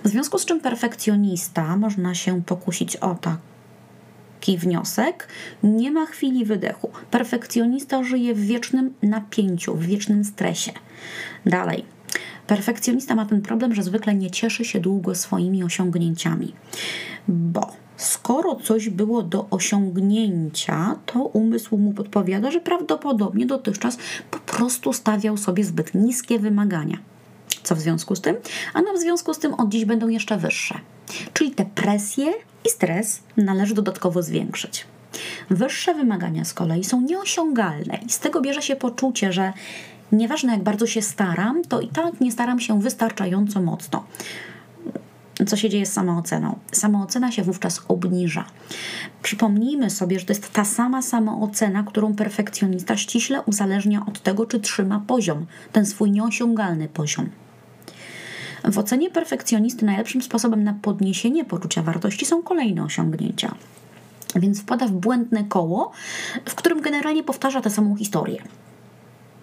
W 0.04 0.08
związku 0.08 0.40
z 0.40 0.46
czym 0.46 0.60
perfekcjonista 0.60 1.78
można 1.78 2.16
się 2.16 2.44
pokusić 2.44 2.96
o 2.96 3.16
tak 3.16 3.38
taki 4.40 4.58
wniosek, 4.58 5.28
nie 5.64 5.92
ma 5.92 6.06
chwili 6.06 6.46
wydechu. 6.46 6.90
Perfekcjonista 7.12 8.04
żyje 8.04 8.36
w 8.36 8.40
wiecznym 8.40 8.94
napięciu, 9.02 9.76
w 9.76 9.86
wiecznym 9.86 10.24
stresie. 10.24 10.72
Dalej. 11.46 11.86
Perfekcjonista 12.48 13.16
ma 13.16 13.26
ten 13.26 13.42
problem, 13.42 13.76
że 13.76 13.84
zwykle 13.84 14.16
nie 14.16 14.32
cieszy 14.32 14.66
się 14.66 14.80
długo 14.80 15.16
swoimi 15.16 15.64
osiągnięciami, 15.64 16.54
bo 17.28 17.74
skoro 17.98 18.56
coś 18.56 18.90
było 18.90 19.24
do 19.24 19.48
osiągnięcia, 19.50 20.96
to 21.06 21.20
umysł 21.20 21.78
mu 21.78 21.94
podpowiada, 21.94 22.52
że 22.52 22.60
prawdopodobnie 22.60 23.46
dotychczas 23.46 23.98
po 24.32 24.40
prostu 24.40 24.94
stawiał 24.94 25.38
sobie 25.38 25.64
zbyt 25.64 25.96
niskie 25.96 26.40
wymagania. 26.40 26.98
Co 27.64 27.76
w 27.76 27.80
związku 27.80 28.16
z 28.16 28.22
tym? 28.22 28.36
A 28.74 28.82
no 28.82 28.94
w 28.94 29.00
związku 29.00 29.34
z 29.34 29.40
tym 29.40 29.54
od 29.54 29.70
dziś 29.70 29.86
będą 29.86 30.08
jeszcze 30.08 30.38
wyższe. 30.38 30.76
Czyli 31.34 31.52
te 31.52 31.66
presje 31.66 32.34
i 32.68 32.70
stres 32.70 33.22
należy 33.38 33.74
dodatkowo 33.74 34.24
zwiększyć. 34.24 34.86
Wyższe 35.50 35.94
wymagania 35.94 36.46
z 36.46 36.54
kolei 36.54 36.84
są 36.84 37.02
nieosiągalne 37.02 38.00
i 38.06 38.10
z 38.10 38.20
tego 38.20 38.42
bierze 38.42 38.62
się 38.62 38.76
poczucie, 38.76 39.34
że 39.34 39.54
nieważne 40.12 40.52
jak 40.54 40.64
bardzo 40.64 40.88
się 40.88 41.02
staram, 41.02 41.64
to 41.64 41.82
i 41.82 41.88
tak 41.88 42.22
nie 42.22 42.32
staram 42.32 42.60
się 42.60 42.82
wystarczająco 42.82 43.62
mocno. 43.62 44.04
Co 45.48 45.58
się 45.58 45.70
dzieje 45.70 45.86
z 45.86 45.94
samooceną? 45.94 46.60
Samoocena 46.72 47.32
się 47.32 47.44
wówczas 47.44 47.82
obniża. 47.88 48.46
Przypomnijmy 49.22 49.90
sobie, 49.90 50.20
że 50.20 50.26
to 50.26 50.34
jest 50.34 50.54
ta 50.54 50.66
sama 50.66 51.02
samoocena, 51.02 51.84
którą 51.84 52.16
perfekcjonista 52.16 52.98
ściśle 52.98 53.42
uzależnia 53.42 54.06
od 54.06 54.20
tego, 54.22 54.46
czy 54.46 54.60
trzyma 54.60 55.04
poziom, 55.08 55.46
ten 55.72 55.86
swój 55.86 56.12
nieosiągalny 56.12 56.88
poziom. 56.88 57.30
W 58.64 58.78
ocenie 58.78 59.10
perfekcjonisty 59.10 59.86
najlepszym 59.86 60.22
sposobem 60.22 60.64
na 60.64 60.74
podniesienie 60.74 61.46
poczucia 61.46 61.82
wartości 61.82 62.26
są 62.26 62.44
kolejne 62.44 62.84
osiągnięcia. 62.84 63.56
Więc 64.36 64.62
wpada 64.62 64.88
w 64.88 64.92
błędne 64.92 65.44
koło, 65.44 65.92
w 66.46 66.56
którym 66.56 66.82
generalnie 66.82 67.24
powtarza 67.24 67.62
tę 67.62 67.70
samą 67.70 67.96
historię. 67.96 68.42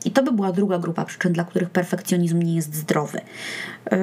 I 0.04 0.10
to 0.10 0.22
by 0.22 0.32
była 0.32 0.52
druga 0.52 0.78
grupa 0.78 1.04
przyczyn, 1.04 1.32
dla 1.32 1.44
których 1.44 1.70
perfekcjonizm 1.70 2.42
nie 2.42 2.54
jest 2.54 2.74
zdrowy. 2.74 3.20
Yy, 3.90 3.98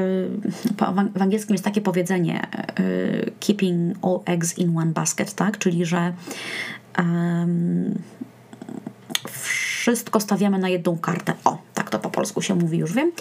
w 1.16 1.22
angielskim 1.22 1.54
jest 1.54 1.64
takie 1.64 1.82
powiedzenie 1.82 2.48
yy, 2.80 3.32
keeping 3.40 3.98
all 4.02 4.20
eggs 4.26 4.58
in 4.58 4.78
one 4.78 4.92
basket, 4.92 5.34
tak? 5.34 5.58
Czyli 5.58 5.86
że 5.86 6.14
wszystko 9.82 10.20
stawiamy 10.20 10.60
na 10.60 10.70
jedną 10.70 10.98
kartę. 10.98 11.34
O, 11.46 11.58
tak 11.74 11.90
to 11.90 12.00
po 12.00 12.10
polsku 12.10 12.42
się 12.42 12.56
mówi, 12.56 12.78
już 12.78 12.94
wiem. 12.94 13.12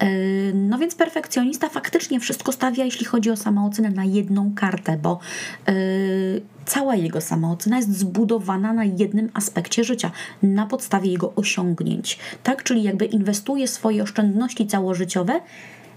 Yy, 0.00 0.08
no 0.54 0.78
więc 0.78 0.94
perfekcjonista 0.94 1.68
faktycznie 1.68 2.20
wszystko 2.20 2.52
stawia, 2.52 2.84
jeśli 2.84 3.06
chodzi 3.06 3.30
o 3.30 3.36
samoocenę, 3.36 3.90
na 3.90 4.04
jedną 4.04 4.54
kartę, 4.54 4.98
bo 5.02 5.18
yy, 5.66 6.42
cała 6.66 6.94
jego 6.94 7.20
samoocena 7.20 7.76
jest 7.76 7.98
zbudowana 7.98 8.72
na 8.72 8.84
jednym 8.84 9.30
aspekcie 9.34 9.84
życia, 9.84 10.10
na 10.42 10.66
podstawie 10.66 11.10
jego 11.10 11.34
osiągnięć. 11.34 12.18
Tak, 12.42 12.62
czyli 12.62 12.82
jakby 12.82 13.04
inwestuje 13.04 13.68
swoje 13.68 14.02
oszczędności 14.02 14.66
całożyciowe 14.66 15.40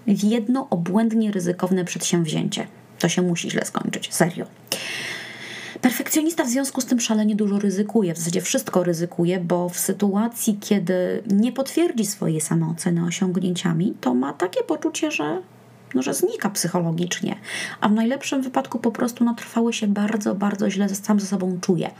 w 0.08 0.24
jedno 0.24 0.68
obłędnie 0.70 1.32
ryzykowne 1.32 1.86
przedsięwzięcie. 1.86 2.68
To 3.00 3.10
się 3.10 3.22
musi 3.22 3.51
źle 3.51 3.65
skończyć, 3.65 4.13
serio. 4.13 4.46
Perfekcjonista 5.82 6.44
w 6.44 6.48
związku 6.48 6.82
z 6.82 6.86
tym 6.86 7.00
szalenie 7.00 7.36
dużo 7.36 7.60
ryzykuje, 7.60 8.14
w 8.14 8.18
zasadzie 8.18 8.42
wszystko 8.42 8.84
ryzykuje, 8.84 9.40
bo 9.40 9.70
w 9.70 9.80
sytuacji, 9.80 10.58
kiedy 10.62 11.24
nie 11.28 11.52
potwierdzi 11.52 12.06
swojej 12.06 12.42
samooceny 12.42 13.06
osiągnięciami, 13.06 13.94
to 14.02 14.14
ma 14.14 14.34
takie 14.34 14.64
poczucie, 14.64 15.12
że, 15.12 15.42
no, 15.96 16.02
że 16.02 16.14
znika 16.14 16.50
psychologicznie, 16.50 17.36
a 17.82 17.90
w 17.90 17.92
najlepszym 17.92 18.42
wypadku 18.42 18.80
po 18.80 18.92
prostu 18.92 19.24
na 19.24 19.34
trwałe 19.34 19.74
się 19.74 19.88
bardzo, 19.88 20.36
bardzo 20.36 20.70
źle 20.70 20.90
sam 20.90 21.20
ze 21.20 21.28
sobą 21.28 21.58
czuje. 21.62 21.92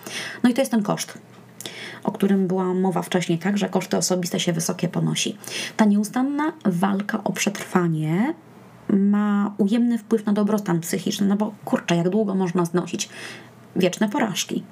No 0.44 0.50
i 0.50 0.54
to 0.54 0.62
jest 0.62 0.72
ten 0.72 0.84
koszt 0.84 1.18
o 2.04 2.12
którym 2.12 2.48
była 2.48 2.74
mowa 2.74 3.02
wcześniej, 3.02 3.38
tak, 3.38 3.58
że 3.58 3.70
koszty 3.70 3.98
osobiste 3.98 4.40
się 4.40 4.54
wysokie 4.54 4.88
ponosi. 4.88 5.38
Ta 5.78 5.86
nieustanna 5.86 6.54
walka 6.66 7.24
o 7.24 7.34
przetrwanie 7.34 8.34
ma 8.90 9.54
ujemny 9.58 9.98
wpływ 9.98 10.26
na 10.26 10.34
dobrostan 10.34 10.80
psychiczny, 10.80 11.28
no 11.28 11.36
bo 11.36 11.54
kurczę, 11.66 11.96
jak 11.96 12.10
długo 12.10 12.36
można 12.36 12.66
znosić 12.66 13.10
wieczne 13.76 14.10
porażki. 14.10 14.64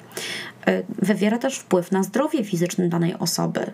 E, 0.68 0.84
wywiera 1.02 1.38
też 1.38 1.58
wpływ 1.58 1.92
na 1.92 2.04
zdrowie 2.04 2.44
fizyczne 2.44 2.90
danej 2.90 3.16
osoby. 3.20 3.72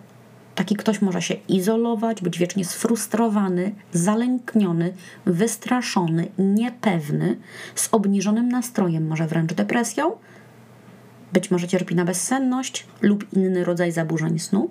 Taki 0.54 0.76
ktoś 0.76 1.02
może 1.02 1.22
się 1.22 1.34
izolować, 1.48 2.22
być 2.22 2.38
wiecznie 2.38 2.64
sfrustrowany, 2.64 3.74
zalękniony, 3.92 4.92
wystraszony, 5.26 6.28
niepewny, 6.38 7.36
z 7.74 7.88
obniżonym 7.92 8.48
nastrojem, 8.48 9.06
może 9.06 9.26
wręcz 9.26 9.52
depresją. 9.52 10.12
Być 11.32 11.50
może 11.50 11.68
cierpi 11.68 11.94
na 11.94 12.04
bezsenność 12.04 12.86
lub 13.02 13.32
inny 13.32 13.64
rodzaj 13.64 13.92
zaburzeń 13.92 14.38
snu, 14.38 14.70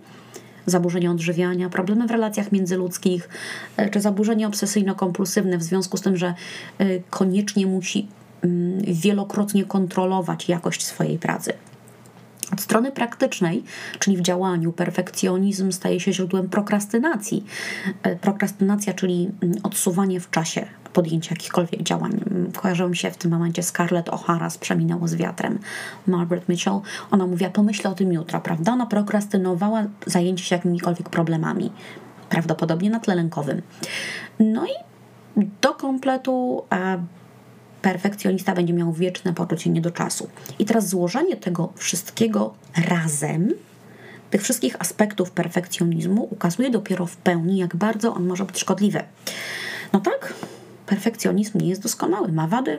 zaburzenia 0.66 1.12
odżywiania, 1.12 1.70
problemy 1.70 2.08
w 2.08 2.12
relacjach 2.12 2.52
międzyludzkich, 2.52 3.30
e, 3.78 3.90
czy 3.90 4.02
zaburzenia 4.02 4.50
obsesyjno-kompulsywne 4.50 5.58
w 5.58 5.64
związku 5.64 5.98
z 5.98 6.02
tym, 6.02 6.18
że 6.18 6.34
e, 6.78 7.00
koniecznie 7.10 7.68
musi 7.68 8.08
wielokrotnie 8.88 9.66
kontrolować 9.66 10.50
jakość 10.50 10.86
swojej 10.86 11.20
pracy. 11.20 11.54
Od 12.54 12.62
strony 12.62 12.92
praktycznej, 12.92 13.64
czyli 14.00 14.18
w 14.18 14.22
działaniu, 14.22 14.72
perfekcjonizm 14.72 15.72
staje 15.72 16.00
się 16.00 16.14
źródłem 16.14 16.50
prokrastynacji. 16.50 17.46
E, 18.04 18.16
prokrastynacja, 18.16 18.94
czyli 18.94 19.32
mm, 19.42 19.58
odsuwanie 19.64 20.20
w 20.20 20.30
czasie 20.30 20.66
podjęcia 20.94 21.30
jakichkolwiek 21.32 21.84
działań. 21.84 22.12
Mm, 22.32 22.52
kojarzą 22.52 22.90
mi 22.90 22.98
się 22.98 23.12
w 23.12 23.18
tym 23.18 23.32
momencie 23.32 23.64
Scarlett 23.64 24.10
O'Hara 24.10 24.50
z 24.50 24.58
Przeminęło 24.58 25.08
z 25.08 25.16
wiatrem. 25.16 25.60
Margaret 26.08 26.50
Mitchell, 26.50 26.80
ona 27.12 27.28
mówiła, 27.28 27.50
pomyślę 27.50 27.90
o 27.90 27.94
tym 27.94 28.14
jutro, 28.14 28.42
prawda? 28.42 28.72
Ona 28.72 28.86
prokrastynowała 28.86 29.84
zajęcie 30.06 30.44
się 30.44 30.56
jakimikolwiek 30.56 31.10
problemami, 31.10 31.72
prawdopodobnie 32.30 32.90
na 32.90 33.00
tle 33.00 33.16
lękowym. 33.16 33.62
No 34.40 34.66
i 34.66 34.70
do 35.62 35.74
kompletu 35.74 36.64
e, 36.72 37.04
perfekcjonista 37.86 38.54
będzie 38.54 38.74
miał 38.74 38.94
wieczne 38.94 39.34
poczucie 39.34 39.70
niedoczasu. 39.70 40.30
I 40.60 40.66
teraz 40.66 40.88
złożenie 40.88 41.36
tego 41.38 41.74
wszystkiego 41.76 42.54
razem, 42.90 43.54
tych 44.30 44.42
wszystkich 44.42 44.82
aspektów 44.82 45.32
perfekcjonizmu, 45.32 46.28
ukazuje 46.32 46.70
dopiero 46.70 47.06
w 47.06 47.18
pełni, 47.18 47.58
jak 47.58 47.76
bardzo 47.76 48.14
on 48.14 48.28
może 48.28 48.46
być 48.46 48.60
szkodliwy. 48.60 49.04
No 49.94 50.00
tak, 50.00 50.34
perfekcjonizm 50.86 51.58
nie 51.60 51.70
jest 51.70 51.82
doskonały, 51.82 52.32
ma 52.32 52.48
wady. 52.48 52.78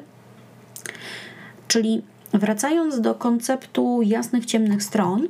Czyli 1.69 2.03
wracając 2.33 3.01
do 3.01 3.15
konceptu 3.15 4.03
jasnych, 4.03 4.47
ciemnych 4.47 4.83
stron, 4.83 5.29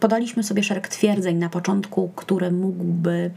podaliśmy 0.00 0.42
sobie 0.42 0.62
szereg 0.62 0.88
twierdzeń 0.88 1.36
na 1.36 1.48
początku, 1.48 2.10
które 2.16 2.50
mógłby 2.50 3.30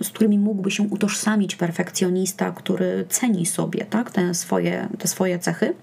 z 0.00 0.08
którymi 0.08 0.38
mógłby 0.38 0.70
się 0.70 0.82
utożsamić 0.82 1.56
perfekcjonista, 1.56 2.50
który 2.50 3.04
ceni 3.08 3.46
sobie 3.46 3.84
tak, 3.84 4.10
te, 4.10 4.34
swoje, 4.34 4.88
te 4.98 5.08
swoje 5.08 5.38
cechy, 5.38 5.74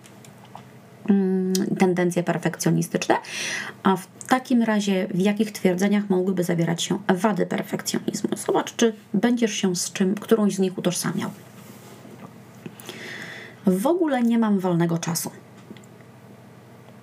mm, 1.10 1.54
tendencje 1.80 2.24
perfekcjonistyczne, 2.24 3.16
a 3.84 3.96
w 3.96 4.08
takim 4.28 4.64
razie 4.64 5.08
w 5.14 5.20
jakich 5.20 5.52
twierdzeniach 5.52 6.10
mogłyby 6.10 6.44
zawierać 6.44 6.84
się 6.84 7.00
wady 7.08 7.46
perfekcjonizmu. 7.46 8.30
Zobacz, 8.46 8.76
czy 8.76 8.94
będziesz 9.14 9.54
się 9.54 9.76
z 9.76 9.92
czym, 9.92 10.16
którąś 10.16 10.56
z 10.56 10.60
nich 10.60 10.78
utożsamiał. 10.78 11.30
W 13.68 13.88
ogóle 13.88 14.24
nie 14.24 14.40
mam 14.40 14.60
wolnego 14.60 14.98
czasu. 14.98 15.32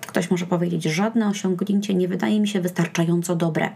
Ktoś 0.00 0.30
może 0.30 0.46
powiedzieć, 0.46 0.82
żadne 0.82 1.28
osiągnięcie 1.28 1.94
nie 1.94 2.08
wydaje 2.08 2.40
mi 2.40 2.49
się 2.49 2.61
wystarczająco 2.61 3.37
dobre 3.37 3.70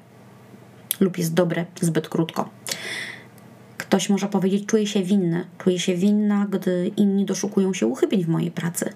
lub 1.00 1.18
jest 1.18 1.34
dobre 1.34 1.66
zbyt 1.80 2.08
krótko. 2.08 2.48
Ktoś 3.78 4.08
może 4.08 4.28
powiedzieć, 4.28 4.66
czuję 4.66 4.86
się 4.86 5.02
winny, 5.02 5.44
czuję 5.58 5.78
się 5.78 5.94
winna, 5.94 6.46
gdy 6.50 6.90
inni 6.96 7.24
doszukują 7.24 7.74
się 7.74 7.86
uchybień 7.86 8.24
w 8.24 8.28
mojej 8.28 8.50
pracy, 8.50 8.92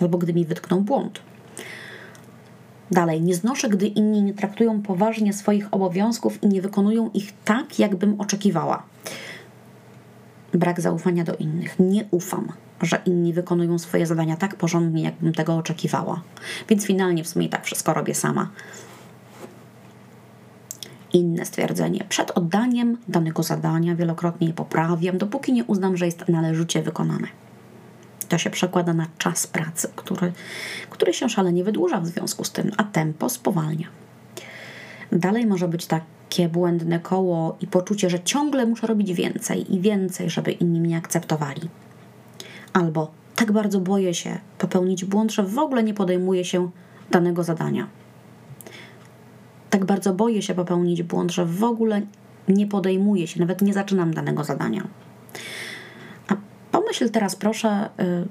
albo 0.00 0.18
gdy 0.18 0.34
mi 0.34 0.44
wytkną 0.44 0.84
błąd. 0.84 1.20
Dalej, 2.90 3.22
nie 3.22 3.34
znoszę, 3.34 3.68
gdy 3.68 3.86
inni 3.86 4.22
nie 4.22 4.34
traktują 4.34 4.82
poważnie 4.82 5.32
swoich 5.32 5.74
obowiązków 5.74 6.42
i 6.42 6.46
nie 6.46 6.62
wykonują 6.62 7.10
ich 7.14 7.32
tak, 7.44 7.78
jakbym 7.78 8.20
oczekiwała. 8.20 8.82
brak 10.54 10.80
zaufania 10.80 11.24
do 11.24 11.34
innych. 11.34 11.78
Nie 11.78 12.04
ufam, 12.10 12.52
że 12.82 13.02
inni 13.06 13.32
wykonują 13.32 13.78
swoje 13.78 14.06
zadania 14.06 14.36
tak 14.36 14.56
porządnie, 14.56 15.02
jakbym 15.02 15.32
tego 15.32 15.56
oczekiwała. 15.56 16.22
Więc 16.68 16.86
finalnie 16.86 17.24
w 17.24 17.28
sumie 17.28 17.48
tak 17.48 17.64
wszystko 17.64 17.94
robię 17.94 18.14
sama. 18.14 18.50
Inne 21.12 21.46
stwierdzenie. 21.46 22.04
Przed 22.08 22.30
oddaniem 22.30 22.96
danego 23.08 23.42
zadania 23.42 23.94
wielokrotnie 23.94 24.46
je 24.46 24.52
poprawiam, 24.52 25.18
dopóki 25.18 25.52
nie 25.52 25.64
uznam, 25.64 25.96
że 25.96 26.06
jest 26.06 26.28
należycie 26.28 26.82
wykonane. 26.82 27.28
To 28.28 28.38
się 28.38 28.50
przekłada 28.50 28.94
na 28.94 29.06
czas 29.18 29.46
pracy, 29.46 29.88
który, 29.96 30.32
który 30.90 31.12
się 31.12 31.28
szalenie 31.28 31.64
wydłuża 31.64 32.00
w 32.00 32.06
związku 32.06 32.44
z 32.44 32.52
tym, 32.52 32.70
a 32.76 32.84
tempo 32.84 33.28
spowalnia. 33.28 33.86
Dalej 35.12 35.46
może 35.46 35.68
być 35.68 35.86
takie 35.86 36.48
błędne 36.48 37.00
koło 37.00 37.56
i 37.60 37.66
poczucie, 37.66 38.10
że 38.10 38.20
ciągle 38.20 38.66
muszę 38.66 38.86
robić 38.86 39.12
więcej 39.12 39.74
i 39.74 39.80
więcej, 39.80 40.30
żeby 40.30 40.52
inni 40.52 40.80
mnie 40.80 40.96
akceptowali. 40.96 41.68
Albo 42.72 43.10
tak 43.36 43.52
bardzo 43.52 43.80
boję 43.80 44.14
się 44.14 44.38
popełnić 44.58 45.04
błąd, 45.04 45.32
że 45.32 45.42
w 45.42 45.58
ogóle 45.58 45.82
nie 45.82 45.94
podejmuję 45.94 46.44
się 46.44 46.70
danego 47.10 47.44
zadania. 47.44 47.86
Tak 49.70 49.84
bardzo 49.84 50.14
boję 50.14 50.42
się 50.42 50.54
popełnić 50.54 51.02
błąd, 51.02 51.32
że 51.32 51.46
w 51.46 51.64
ogóle 51.64 52.02
nie 52.48 52.66
podejmuję 52.66 53.26
się, 53.26 53.40
nawet 53.40 53.62
nie 53.62 53.72
zaczynam 53.72 54.14
danego 54.14 54.44
zadania. 54.44 54.86
A 56.28 56.36
pomyśl 56.72 57.10
teraz, 57.10 57.36
proszę, 57.36 57.88
yy, 57.98 58.28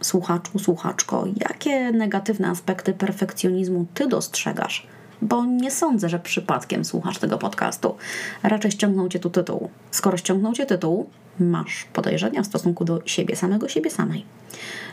słuchaczu, 0.00 0.58
słuchaczko, 0.58 1.24
jakie 1.36 1.92
negatywne 1.92 2.48
aspekty 2.48 2.92
perfekcjonizmu 2.92 3.86
ty 3.94 4.06
dostrzegasz 4.06 4.86
bo 5.22 5.44
nie 5.44 5.70
sądzę, 5.70 6.08
że 6.08 6.18
przypadkiem 6.18 6.84
słuchasz 6.84 7.18
tego 7.18 7.38
podcastu. 7.38 7.96
Raczej 8.42 8.70
ściągnął 8.70 9.08
cię 9.08 9.18
tu 9.18 9.30
tytuł. 9.30 9.70
Skoro 9.90 10.16
ściągnął 10.16 10.52
cię 10.52 10.66
tytuł, 10.66 11.06
masz 11.40 11.86
podejrzenia 11.92 12.42
w 12.42 12.46
stosunku 12.46 12.84
do 12.84 13.02
siebie, 13.04 13.36
samego 13.36 13.68
siebie 13.68 13.90
samej. 13.90 14.24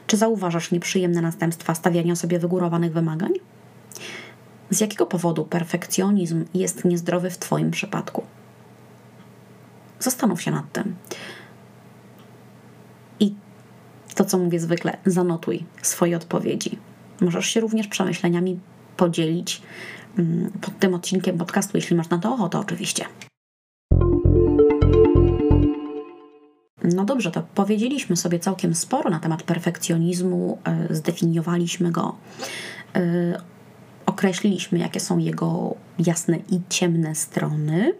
Czy 0.07 0.17
zauważasz 0.17 0.71
nieprzyjemne 0.71 1.21
następstwa 1.21 1.75
stawiania 1.75 2.15
sobie 2.15 2.39
wygórowanych 2.39 2.93
wymagań? 2.93 3.31
Z 4.69 4.81
jakiego 4.81 5.05
powodu 5.05 5.45
perfekcjonizm 5.45 6.45
jest 6.53 6.85
niezdrowy 6.85 7.29
w 7.29 7.37
Twoim 7.37 7.71
przypadku? 7.71 8.23
Zastanów 9.99 10.41
się 10.41 10.51
nad 10.51 10.71
tym. 10.71 10.95
I 13.19 13.33
to, 14.15 14.25
co 14.25 14.37
mówię 14.37 14.59
zwykle, 14.59 14.97
zanotuj 15.05 15.65
swoje 15.81 16.17
odpowiedzi. 16.17 16.77
Możesz 17.21 17.45
się 17.45 17.59
również 17.59 17.87
przemyśleniami 17.87 18.59
podzielić 18.97 19.61
Mm, 20.17 20.51
pod 20.61 20.79
tym 20.79 20.93
odcinkiem 20.93 21.37
podcastu, 21.37 21.77
jeśli 21.77 21.95
masz 21.95 22.09
na 22.09 22.17
to 22.17 22.33
ochotę, 22.33 22.59
oczywiście. 22.59 23.05
No 26.83 27.05
dobrze, 27.05 27.31
to 27.31 27.43
powiedzieliśmy 27.55 28.17
sobie 28.17 28.39
całkiem 28.39 28.75
sporo 28.75 29.09
na 29.09 29.19
temat 29.19 29.43
perfekcjonizmu, 29.43 30.57
e, 30.63 30.95
zdefiniowaliśmy 30.95 31.91
go, 31.91 32.15
e, 32.95 33.41
określiliśmy, 34.07 34.79
jakie 34.79 34.99
są 34.99 35.17
jego 35.17 35.75
jasne 35.99 36.37
i 36.37 36.61
ciemne 36.69 37.15
strony. 37.15 37.93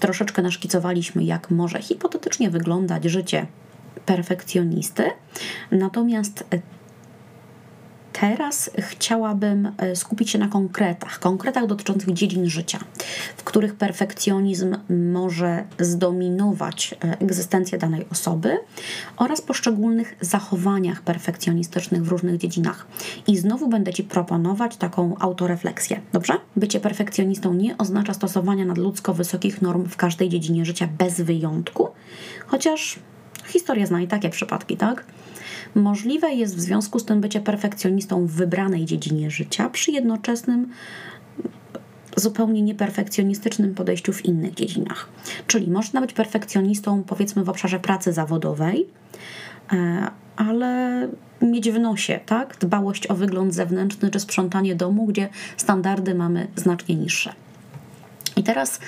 Troszeczkę 0.00 0.42
naszkicowaliśmy, 0.42 1.24
jak 1.24 1.50
może 1.50 1.82
hipotetycznie 1.82 2.50
wyglądać 2.50 3.04
życie 3.04 3.46
perfekcjonisty. 4.06 5.02
Natomiast 5.70 6.44
Teraz 8.20 8.70
chciałabym 8.78 9.72
e, 9.78 9.96
skupić 9.96 10.30
się 10.30 10.38
na 10.38 10.48
konkretach, 10.48 11.18
konkretach 11.18 11.66
dotyczących 11.66 12.12
dziedzin 12.12 12.50
życia, 12.50 12.78
w 13.36 13.44
których 13.44 13.74
perfekcjonizm 13.74 14.76
może 15.12 15.64
zdominować 15.78 16.94
e, 17.04 17.18
egzystencję 17.20 17.78
danej 17.78 18.06
osoby 18.12 18.58
oraz 19.16 19.40
poszczególnych 19.40 20.16
zachowaniach 20.20 21.02
perfekcjonistycznych 21.02 22.04
w 22.04 22.08
różnych 22.08 22.36
dziedzinach. 22.36 22.86
I 23.26 23.36
znowu 23.36 23.68
będę 23.68 23.92
Ci 23.92 24.04
proponować 24.04 24.76
taką 24.76 25.18
autorefleksję, 25.18 26.00
dobrze? 26.12 26.34
Bycie 26.56 26.80
perfekcjonistą 26.80 27.54
nie 27.54 27.78
oznacza 27.78 28.14
stosowania 28.14 28.64
nadludzko 28.64 29.14
wysokich 29.14 29.62
norm 29.62 29.88
w 29.88 29.96
każdej 29.96 30.28
dziedzinie 30.28 30.64
życia 30.64 30.88
bez 30.98 31.20
wyjątku, 31.20 31.88
chociaż 32.46 32.98
historia 33.46 33.86
zna 33.86 34.00
i 34.00 34.08
takie 34.08 34.30
przypadki, 34.30 34.76
tak? 34.76 35.04
Możliwe 35.74 36.34
jest 36.34 36.56
w 36.56 36.60
związku 36.60 36.98
z 36.98 37.04
tym 37.04 37.20
bycie 37.20 37.40
perfekcjonistą 37.40 38.26
w 38.26 38.30
wybranej 38.30 38.84
dziedzinie 38.84 39.30
życia 39.30 39.70
przy 39.70 39.90
jednoczesnym 39.92 40.68
zupełnie 42.16 42.62
nieperfekcjonistycznym 42.62 43.74
podejściu 43.74 44.12
w 44.12 44.24
innych 44.24 44.54
dziedzinach. 44.54 45.08
Czyli 45.46 45.70
można 45.70 46.00
być 46.00 46.12
perfekcjonistą 46.12 47.02
powiedzmy 47.02 47.44
w 47.44 47.48
obszarze 47.48 47.80
pracy 47.80 48.12
zawodowej, 48.12 48.86
e, 49.72 50.06
ale 50.36 51.08
mieć 51.42 51.70
w 51.70 51.78
nosie, 51.78 52.20
tak? 52.26 52.56
Dbałość 52.60 53.06
o 53.06 53.14
wygląd 53.14 53.54
zewnętrzny 53.54 54.10
czy 54.10 54.20
sprzątanie 54.20 54.74
domu, 54.74 55.06
gdzie 55.06 55.28
standardy 55.56 56.14
mamy 56.14 56.46
znacznie 56.56 56.94
niższe. 56.94 57.32
I 58.36 58.42
teraz 58.42 58.80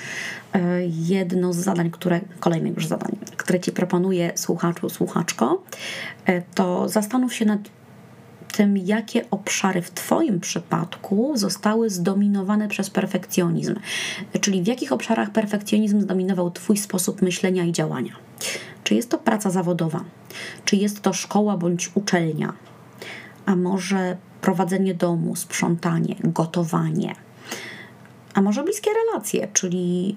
e, 0.53 0.59
jedno 0.85 1.53
z 1.53 1.57
zadań, 1.57 1.91
które, 1.91 2.21
kolejne 2.39 2.69
już 2.69 2.87
zadań, 2.87 3.17
które 3.37 3.59
Ci 3.59 3.71
proponuję, 3.71 4.31
słuchaczu, 4.35 4.89
słuchaczko, 4.89 5.63
e, 6.25 6.41
to 6.41 6.89
zastanów 6.89 7.33
się 7.33 7.45
nad 7.45 7.59
tym, 8.51 8.77
jakie 8.77 9.29
obszary 9.31 9.81
w 9.81 9.91
Twoim 9.91 10.39
przypadku 10.39 11.31
zostały 11.35 11.89
zdominowane 11.89 12.67
przez 12.67 12.89
perfekcjonizm. 12.89 13.75
Czyli 14.41 14.63
w 14.63 14.67
jakich 14.67 14.91
obszarach 14.91 15.31
perfekcjonizm 15.31 16.01
zdominował 16.01 16.51
Twój 16.51 16.77
sposób 16.77 17.21
myślenia 17.21 17.63
i 17.63 17.71
działania. 17.71 18.13
Czy 18.83 18.95
jest 18.95 19.09
to 19.09 19.17
praca 19.17 19.49
zawodowa? 19.49 20.03
Czy 20.65 20.75
jest 20.75 21.01
to 21.01 21.13
szkoła 21.13 21.57
bądź 21.57 21.91
uczelnia? 21.95 22.53
A 23.45 23.55
może 23.55 24.17
prowadzenie 24.41 24.93
domu, 24.93 25.35
sprzątanie, 25.35 26.15
gotowanie? 26.23 27.15
A 28.33 28.41
może 28.41 28.63
bliskie 28.63 28.91
relacje, 29.05 29.47
czyli 29.53 30.15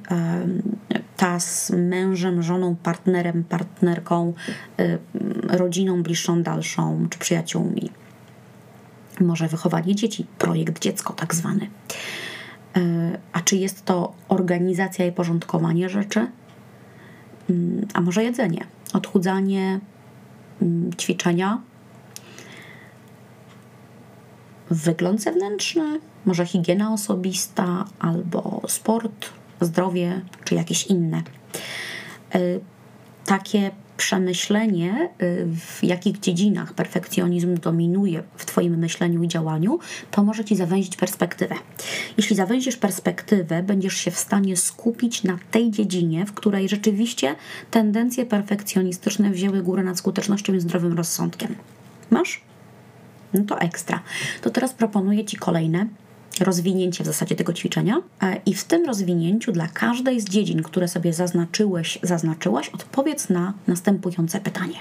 ta 1.17 1.41
z 1.41 1.71
mężem, 1.71 2.43
żoną, 2.43 2.77
partnerem, 2.77 3.45
partnerką, 3.45 4.35
rodziną 5.49 6.03
bliższą, 6.03 6.43
dalszą 6.43 7.07
czy 7.11 7.19
przyjaciółmi. 7.19 7.91
Może 9.21 9.49
wychowanie 9.49 9.95
dzieci, 9.95 10.27
projekt 10.39 10.83
dziecko 10.83 11.13
tak 11.13 11.35
zwany. 11.35 11.71
E, 12.77 12.81
a 13.33 13.41
czy 13.41 13.57
jest 13.57 13.85
to 13.85 14.13
organizacja 14.29 15.07
i 15.07 15.13
porządkowanie 15.13 15.89
rzeczy? 15.89 16.27
Mm, 17.51 17.87
a 17.95 18.01
może 18.01 18.25
jedzenie, 18.25 18.67
odchudzanie, 18.93 19.81
mm, 20.63 20.91
ćwiczenia, 20.95 21.61
wygląd 24.73 25.23
zewnętrzny, 25.23 26.01
może 26.25 26.47
higiena 26.47 26.93
osobista, 26.93 27.85
albo 27.99 28.63
sport, 28.69 29.31
zdrowie, 29.61 30.21
czy 30.45 30.55
jakieś 30.55 30.87
inne. 30.87 31.23
E, 32.35 32.41
takie 33.25 33.71
przemyślenie, 33.97 34.93
e, 35.19 35.47
w 35.47 35.85
jakich 35.85 36.21
dziedzinach 36.21 36.75
perfekcjonizm 36.75 37.55
dominuje 37.57 38.23
w 38.37 38.47
Twoim 38.47 38.79
myśleniu 38.79 39.23
i 39.23 39.29
działaniu, 39.29 39.79
pomoże 40.11 40.45
Ci 40.45 40.57
zawęzić 40.57 40.97
perspektywę. 40.97 41.55
Jeśli 42.17 42.37
zawęzisz 42.37 42.77
perspektywę, 42.77 43.63
będziesz 43.63 43.95
się 43.95 44.11
w 44.11 44.19
stanie 44.19 44.57
skupić 44.57 45.23
na 45.23 45.39
tej 45.51 45.71
dziedzinie, 45.71 46.27
w 46.27 46.33
której 46.33 46.69
rzeczywiście 46.69 47.35
tendencje 47.71 48.27
perfekcjonistyczne 48.27 49.31
wzięły 49.31 49.63
górę 49.63 49.83
nad 49.83 49.99
skutecznością 49.99 50.55
i 50.55 50.61
zdrowym 50.61 50.93
rozsądkiem. 50.93 51.55
Masz? 52.11 52.52
No 53.35 53.45
to 53.45 53.61
ekstra. 53.61 54.03
To 54.43 54.51
teraz 54.51 54.73
proponuję 54.73 55.25
Ci 55.25 55.37
kolejne 55.37 55.87
rozwinięcie 56.41 57.05
w 57.05 57.07
zasadzie 57.07 57.37
tego 57.37 57.53
ćwiczenia. 57.53 57.97
E, 58.23 58.41
I 58.47 58.55
w 58.55 58.65
tym 58.65 58.87
rozwinięciu 58.87 59.53
dla 59.53 59.69
każdej 59.69 60.21
z 60.21 60.25
dziedzin, 60.25 60.63
które 60.63 60.89
sobie 60.89 61.13
zaznaczyłeś, 61.13 61.99
zaznaczyłaś, 62.03 62.69
odpowiedz 62.69 63.29
na 63.29 63.55
następujące 63.67 64.41
pytanie. 64.41 64.75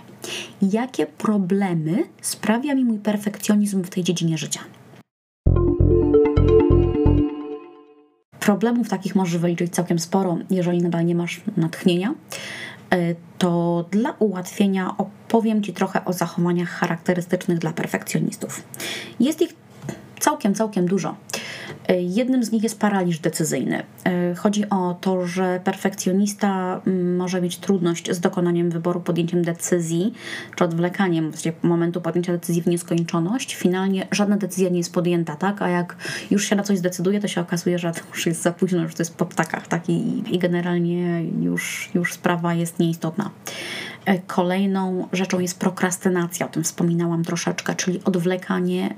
Jakie 0.61 1.05
problemy 1.05 2.03
sprawia 2.21 2.75
mi 2.75 2.85
mój 2.85 2.99
perfekcjonizm 2.99 3.83
w 3.83 3.89
tej 3.89 4.03
dziedzinie 4.03 4.37
życia? 4.37 4.59
Problemów 8.39 8.89
takich 8.89 9.15
możesz 9.15 9.37
wyliczyć 9.37 9.73
całkiem 9.73 9.99
sporo, 9.99 10.37
jeżeli 10.49 10.81
nadal 10.81 11.05
nie 11.05 11.15
masz 11.15 11.41
natchnienia. 11.57 12.13
E, 12.93 13.15
to 13.37 13.85
dla 13.91 14.11
ułatwienia 14.19 14.95
opowiem 14.97 15.63
Ci 15.63 15.73
trochę 15.73 16.05
o 16.05 16.13
zachowaniach 16.13 16.69
charakterystycznych 16.69 17.59
dla 17.59 17.73
perfekcjonistów. 17.73 18.63
Jest 19.19 19.41
ich 19.41 19.55
całkiem, 20.19 20.55
całkiem 20.55 20.85
dużo. 20.85 21.15
Jednym 21.99 22.43
z 22.43 22.51
nich 22.51 22.63
jest 22.63 22.79
paraliż 22.79 23.19
decyzyjny. 23.19 23.83
Chodzi 24.37 24.69
o 24.69 24.97
to, 25.01 25.27
że 25.27 25.61
perfekcjonista 25.63 26.81
mm, 26.87 27.15
może 27.15 27.41
mieć 27.41 27.57
trudność 27.57 28.11
z 28.11 28.19
dokonaniem 28.19 28.69
wyboru, 28.69 29.01
podjęciem 29.01 29.41
decyzji, 29.43 30.13
czy 30.55 30.63
odwlekaniem 30.63 31.31
momentu 31.63 32.01
podjęcia 32.01 32.33
decyzji 32.33 32.61
w 32.61 32.67
nieskończoność. 32.67 33.55
Finalnie 33.55 34.07
żadna 34.11 34.37
decyzja 34.37 34.69
nie 34.69 34.77
jest 34.77 34.93
podjęta, 34.93 35.35
tak? 35.35 35.61
A 35.61 35.69
jak 35.69 35.95
już 36.31 36.45
się 36.45 36.55
na 36.55 36.63
coś 36.63 36.77
zdecyduje, 36.77 37.19
to 37.19 37.27
się 37.27 37.41
okazuje, 37.41 37.79
że 37.79 37.91
to 37.91 37.99
już 38.09 38.25
jest 38.25 38.41
za 38.41 38.51
późno, 38.51 38.87
że 38.87 38.95
to 38.95 39.01
jest 39.01 39.15
po 39.15 39.25
ptakach, 39.25 39.67
tak? 39.67 39.89
I, 39.89 40.23
i 40.35 40.39
generalnie 40.39 41.23
już, 41.23 41.89
już 41.93 42.13
sprawa 42.13 42.53
jest 42.53 42.79
nieistotna. 42.79 43.31
E, 44.05 44.19
kolejną 44.19 45.07
rzeczą 45.13 45.39
jest 45.39 45.59
prokrastynacja, 45.59 46.45
o 46.45 46.49
tym 46.49 46.63
wspominałam 46.63 47.23
troszeczkę, 47.23 47.75
czyli 47.75 48.03
odwlekanie 48.03 48.95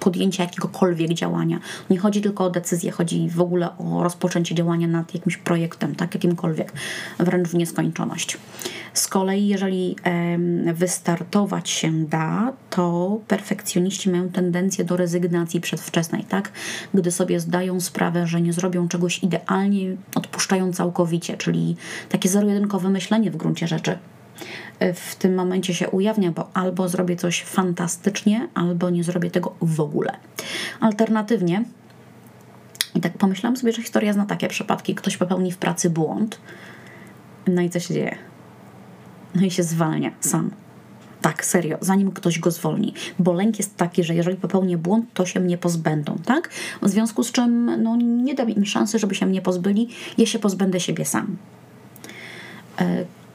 podjęcia 0.00 0.42
jakiegokolwiek 0.42 1.14
działania. 1.14 1.60
Nie 1.90 1.98
chodzi 1.98 2.20
tylko 2.20 2.44
o 2.44 2.50
decyzję, 2.50 2.90
chodzi 2.90 3.28
w 3.30 3.40
ogóle 3.40 3.78
o 3.78 4.02
rozpoczęcie 4.02 4.54
działania 4.54 4.88
nad 4.88 5.14
jakimś 5.14 5.36
projektem, 5.36 5.94
tak, 5.94 6.14
jakimkolwiek, 6.14 6.72
wręcz 7.18 7.48
w 7.48 7.54
nieskończoność. 7.54 8.38
Z 8.94 9.08
kolei, 9.08 9.48
jeżeli 9.48 9.96
wystartować 10.74 11.70
się 11.70 11.92
da, 11.92 12.52
to 12.70 13.18
perfekcjoniści 13.28 14.10
mają 14.10 14.28
tendencję 14.28 14.84
do 14.84 14.96
rezygnacji 14.96 15.60
przedwczesnej, 15.60 16.24
tak? 16.24 16.52
Gdy 16.94 17.10
sobie 17.10 17.40
zdają 17.40 17.80
sprawę, 17.80 18.26
że 18.26 18.40
nie 18.40 18.52
zrobią 18.52 18.88
czegoś 18.88 19.22
idealnie, 19.22 19.96
odpuszczają 20.14 20.72
całkowicie, 20.72 21.36
czyli 21.36 21.76
takie 22.08 22.28
zero-jedynkowe 22.28 22.90
myślenie 22.90 23.30
w 23.30 23.36
gruncie 23.36 23.68
rzeczy 23.68 23.98
w 24.94 25.16
tym 25.16 25.34
momencie 25.34 25.74
się 25.74 25.88
ujawnia, 25.90 26.32
bo 26.32 26.50
albo 26.54 26.88
zrobię 26.88 27.16
coś 27.16 27.42
fantastycznie, 27.42 28.48
albo 28.54 28.90
nie 28.90 29.04
zrobię 29.04 29.30
tego 29.30 29.54
w 29.60 29.80
ogóle. 29.80 30.16
Alternatywnie, 30.80 31.64
i 32.94 33.00
tak 33.00 33.12
pomyślałam 33.18 33.56
sobie, 33.56 33.72
że 33.72 33.82
historia 33.82 34.12
zna 34.12 34.26
takie 34.26 34.48
przypadki, 34.48 34.94
ktoś 34.94 35.16
popełni 35.16 35.52
w 35.52 35.58
pracy 35.58 35.90
błąd, 35.90 36.38
no 37.46 37.62
i 37.62 37.70
co 37.70 37.80
się 37.80 37.94
dzieje? 37.94 38.16
No 39.34 39.42
i 39.42 39.50
się 39.50 39.62
zwalnia 39.62 40.10
sam. 40.20 40.50
Tak, 41.20 41.44
serio, 41.44 41.78
zanim 41.80 42.12
ktoś 42.12 42.38
go 42.38 42.50
zwolni. 42.50 42.94
Bo 43.18 43.32
lęk 43.32 43.58
jest 43.58 43.76
taki, 43.76 44.04
że 44.04 44.14
jeżeli 44.14 44.36
popełnię 44.36 44.78
błąd, 44.78 45.06
to 45.14 45.26
się 45.26 45.40
mnie 45.40 45.58
pozbędą, 45.58 46.18
tak? 46.24 46.50
W 46.82 46.88
związku 46.88 47.24
z 47.24 47.32
czym 47.32 47.82
no, 47.82 47.96
nie 47.96 48.34
dam 48.34 48.50
im 48.50 48.66
szansy, 48.66 48.98
żeby 48.98 49.14
się 49.14 49.26
mnie 49.26 49.42
pozbyli, 49.42 49.88
ja 50.18 50.26
się 50.26 50.38
pozbędę 50.38 50.80
siebie 50.80 51.04
sam. 51.04 51.36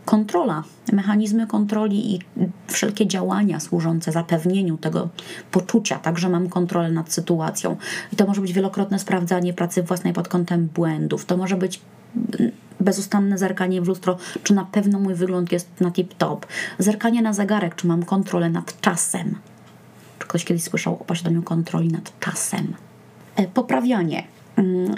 Kontrola, 0.05 0.63
mechanizmy 0.93 1.47
kontroli 1.47 2.15
i 2.15 2.19
wszelkie 2.67 3.07
działania 3.07 3.59
służące 3.59 4.11
zapewnieniu 4.11 4.77
tego 4.77 5.09
poczucia, 5.51 5.99
tak, 5.99 6.19
że 6.19 6.29
mam 6.29 6.49
kontrolę 6.49 6.91
nad 6.91 7.13
sytuacją. 7.13 7.77
I 8.13 8.15
to 8.15 8.27
może 8.27 8.41
być 8.41 8.53
wielokrotne 8.53 8.99
sprawdzanie 8.99 9.53
pracy 9.53 9.83
własnej 9.83 10.13
pod 10.13 10.27
kątem 10.27 10.67
błędów, 10.67 11.25
to 11.25 11.37
może 11.37 11.57
być 11.57 11.81
bezustanne 12.79 13.37
zerkanie 13.37 13.81
w 13.81 13.87
lustro, 13.87 14.17
czy 14.43 14.53
na 14.53 14.65
pewno 14.65 14.99
mój 14.99 15.13
wygląd 15.13 15.51
jest 15.51 15.69
na 15.79 15.89
tip-top, 15.89 16.39
zerkanie 16.79 17.21
na 17.21 17.33
zegarek, 17.33 17.75
czy 17.75 17.87
mam 17.87 18.03
kontrolę 18.03 18.49
nad 18.49 18.81
czasem. 18.81 19.35
Czy 20.19 20.27
ktoś 20.27 20.45
kiedyś 20.45 20.63
słyszał 20.63 20.93
o 20.93 21.05
posiadaniu 21.05 21.43
kontroli 21.43 21.87
nad 21.87 22.19
czasem? 22.19 22.75
E, 23.35 23.47
poprawianie 23.47 24.35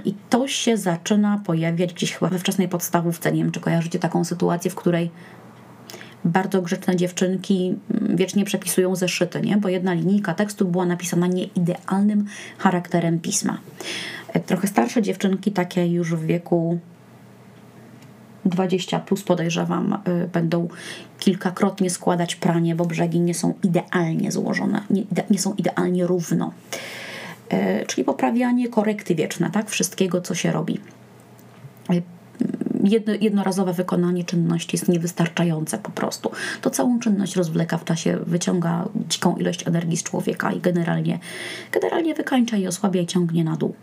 I 0.06 0.14
to 0.30 0.48
się 0.48 0.78
zaczyna 0.78 1.42
pojawiać 1.46 1.94
gdzieś 1.94 2.14
chyba 2.14 2.30
we 2.30 2.40
wczesnej 2.40 2.70
podstawówce. 2.70 3.32
Nie 3.32 3.44
wiem, 3.44 3.52
czy 3.52 3.60
kojarzycie 3.60 4.00
taką 4.00 4.26
sytuację, 4.26 4.72
w 4.72 4.76
której 4.76 5.12
bardzo 6.26 6.62
grzeczne 6.62 6.96
dziewczynki 6.96 7.76
mm, 7.92 8.18
wiecznie 8.18 8.46
przepisują 8.46 8.96
zeszyty, 8.96 9.42
nie? 9.42 9.58
bo 9.58 9.70
jedna 9.70 9.94
linijka 9.94 10.34
tekstu 10.34 10.66
była 10.66 10.86
napisana 10.86 11.28
nieidealnym 11.28 12.26
charakterem 12.58 13.20
pisma. 13.20 13.58
E, 14.34 14.40
trochę 14.40 14.68
starsze 14.68 15.02
dziewczynki, 15.02 15.52
takie 15.52 15.88
już 15.88 16.16
w 16.16 16.26
wieku 16.26 16.80
20 18.46 19.00
plus 19.00 19.24
podejrzewam, 19.24 19.98
y, 20.08 20.28
będą 20.28 20.68
kilkakrotnie 21.20 21.90
składać 21.90 22.36
pranie, 22.36 22.76
bo 22.76 22.86
brzegi 22.86 23.20
nie 23.20 23.34
są 23.34 23.54
idealnie 23.64 24.32
złożone, 24.32 24.82
nie, 24.90 25.04
nie 25.30 25.40
są 25.40 25.54
idealnie 25.54 26.08
równo. 26.08 26.54
E, 27.50 27.86
czyli 27.86 28.06
poprawianie 28.06 28.70
korekty 28.70 29.16
wieczne, 29.16 29.52
tak? 29.52 29.70
Wszystkiego, 29.70 30.22
co 30.22 30.36
się 30.36 30.52
robi. 30.52 30.80
E, 31.90 32.02
jedno, 32.84 33.14
jednorazowe 33.22 33.74
wykonanie 33.74 34.24
czynności 34.24 34.78
jest 34.78 34.88
niewystarczające 34.88 35.78
po 35.78 35.92
prostu. 35.92 36.32
To 36.62 36.70
całą 36.70 37.00
czynność 37.00 37.36
rozwleka 37.36 37.78
w 37.78 37.86
czasie, 37.86 38.18
wyciąga 38.26 38.90
dziką 39.10 39.36
ilość 39.36 39.68
energii 39.68 39.98
z 39.98 40.04
człowieka 40.04 40.52
i 40.52 40.60
generalnie, 40.60 41.20
generalnie 41.72 42.16
wykańcza 42.16 42.58
i 42.58 42.68
osłabia 42.68 43.02
i 43.02 43.08
ciągnie 43.08 43.44
na 43.44 43.56
dół. 43.56 43.76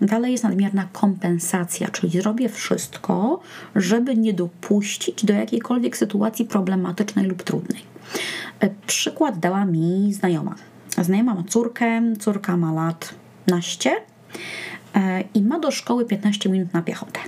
Dalej 0.00 0.32
jest 0.32 0.44
nadmierna 0.44 0.88
kompensacja, 0.92 1.88
czyli 1.88 2.20
zrobię 2.20 2.48
wszystko, 2.48 3.40
żeby 3.76 4.16
nie 4.16 4.34
dopuścić 4.34 5.24
do 5.24 5.32
jakiejkolwiek 5.32 5.96
sytuacji 5.96 6.44
problematycznej 6.44 7.26
lub 7.26 7.42
trudnej. 7.42 7.82
E, 8.60 8.70
przykład 8.86 9.38
dała 9.38 9.64
mi 9.64 10.14
znajoma. 10.14 10.54
Znajoma 11.02 11.34
ma 11.34 11.44
córkę, 11.48 12.02
córka 12.18 12.56
ma 12.56 12.72
lat 12.72 13.14
naście 13.46 13.96
e, 14.94 15.24
i 15.34 15.42
ma 15.42 15.58
do 15.58 15.70
szkoły 15.70 16.04
15 16.04 16.48
minut 16.48 16.72
na 16.72 16.82
piechotę. 16.82 17.20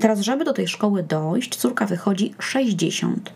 Teraz, 0.00 0.20
żeby 0.20 0.44
do 0.44 0.52
tej 0.52 0.68
szkoły 0.68 1.02
dojść, 1.02 1.56
córka 1.56 1.86
wychodzi 1.86 2.34
60, 2.38 3.32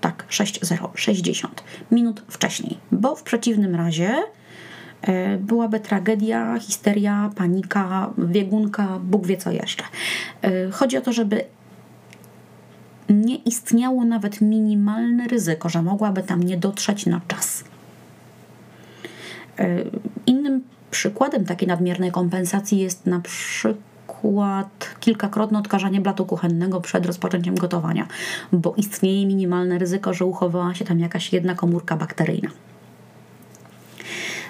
tak, 0.00 0.24
6-0, 0.30 0.88
60 0.94 1.64
minut 1.90 2.22
wcześniej, 2.28 2.78
bo 2.92 3.16
w 3.16 3.22
przeciwnym 3.22 3.74
razie 3.74 4.14
e, 5.02 5.38
byłaby 5.38 5.80
tragedia, 5.80 6.58
histeria, 6.58 7.30
panika, 7.36 8.10
biegunka, 8.18 8.98
Bóg 9.02 9.26
wie 9.26 9.36
co 9.36 9.50
jeszcze. 9.50 9.84
E, 10.42 10.70
chodzi 10.70 10.96
o 10.96 11.00
to, 11.00 11.12
żeby 11.12 11.44
nie 13.08 13.36
istniało 13.36 14.04
nawet 14.04 14.40
minimalne 14.40 15.28
ryzyko, 15.28 15.68
że 15.68 15.82
mogłaby 15.82 16.22
tam 16.22 16.42
nie 16.42 16.56
dotrzeć 16.56 17.06
na 17.06 17.20
czas. 17.28 17.64
E, 19.58 19.84
innym 20.26 20.62
przykładem 20.90 21.44
takiej 21.44 21.68
nadmiernej 21.68 22.10
kompensacji 22.10 22.78
jest 22.78 23.06
na 23.06 23.20
przykład 23.20 24.94
kilkakrotne 25.00 25.58
odkażanie 25.58 26.00
blatu 26.00 26.26
kuchennego 26.26 26.80
przed 26.80 27.06
rozpoczęciem 27.06 27.54
gotowania, 27.54 28.06
bo 28.52 28.74
istnieje 28.76 29.26
minimalne 29.26 29.78
ryzyko, 29.78 30.14
że 30.14 30.24
uchowała 30.24 30.74
się 30.74 30.84
tam 30.84 31.00
jakaś 31.00 31.32
jedna 31.32 31.54
komórka 31.54 31.96
bakteryjna. 31.96 32.48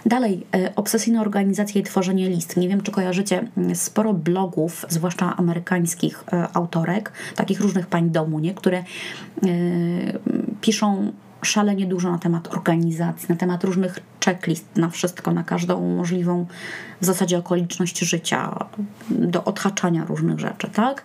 Dalej, 0.07 0.47
e, 0.55 0.73
obsesyjna 0.77 1.21
organizacja 1.21 1.81
i 1.81 1.85
tworzenie 1.85 2.29
list. 2.29 2.57
Nie 2.57 2.69
wiem, 2.69 2.81
czy 2.81 2.91
kojarzycie 2.91 3.49
sporo 3.75 4.15
blogów, 4.15 4.87
zwłaszcza 4.88 5.37
amerykańskich 5.37 6.25
e, 6.33 6.49
autorek, 6.53 7.12
takich 7.37 7.61
różnych 7.61 7.87
pań 7.87 8.11
domu, 8.11 8.38
nie? 8.38 8.55
które 8.55 8.85
piszą 10.61 11.12
szalenie 11.42 11.87
dużo 11.87 12.12
na 12.12 12.18
temat 12.18 12.55
organizacji, 12.55 13.26
na 13.28 13.37
temat 13.37 13.64
różnych 13.64 13.98
checklist, 14.24 14.64
na 14.76 14.88
wszystko, 14.88 15.33
na 15.33 15.44
każdą 15.44 15.96
możliwą 15.96 16.46
w 17.00 17.05
zasadzie 17.05 17.38
okoliczność 17.38 17.98
życia, 17.98 18.66
do 19.11 19.44
odhaczania 19.44 20.05
różnych 20.05 20.40
rzeczy, 20.40 20.70
tak? 20.72 21.02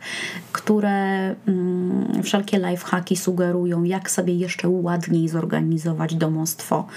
Które 0.52 0.90
mm, 1.48 2.24
wszelkie 2.24 2.58
lifehacki 2.58 3.16
sugerują, 3.16 3.84
jak 3.84 4.12
sobie 4.12 4.36
jeszcze 4.36 4.70
ładniej 4.70 5.30
zorganizować 5.30 6.16
domostwo, 6.16 6.88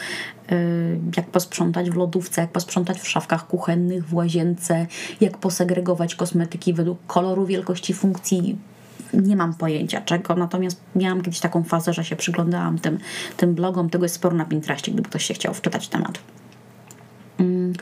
yy, 0.50 0.57
jak 1.16 1.26
posprzątać 1.26 1.90
w 1.90 1.96
lodówce, 1.96 2.40
jak 2.40 2.50
posprzątać 2.50 3.00
w 3.00 3.09
szafkach 3.09 3.46
kuchennych, 3.46 4.09
w 4.09 4.14
łazience, 4.14 4.87
jak 5.20 5.38
posegregować 5.38 6.14
kosmetyki 6.14 6.74
według 6.74 6.98
koloru, 7.07 7.46
wielkości, 7.46 7.94
funkcji, 7.94 8.59
nie 9.12 9.37
mam 9.37 9.55
pojęcia 9.55 10.01
czego, 10.01 10.35
natomiast 10.35 10.81
miałam 10.94 11.23
kiedyś 11.23 11.40
taką 11.40 11.62
fazę, 11.62 11.92
że 11.92 12.05
się 12.05 12.16
przyglądałam 12.16 12.79
tym, 12.79 12.99
tym 13.37 13.55
blogom, 13.55 13.90
tego 13.90 14.05
jest 14.05 14.14
sporo 14.14 14.37
na 14.37 14.44
Pinterestie, 14.44 14.92
gdyby 14.92 15.09
ktoś 15.09 15.25
się 15.25 15.35
chciał 15.35 15.55
wczytać 15.55 15.88
temat. 15.88 16.18
Mm, 17.38 17.73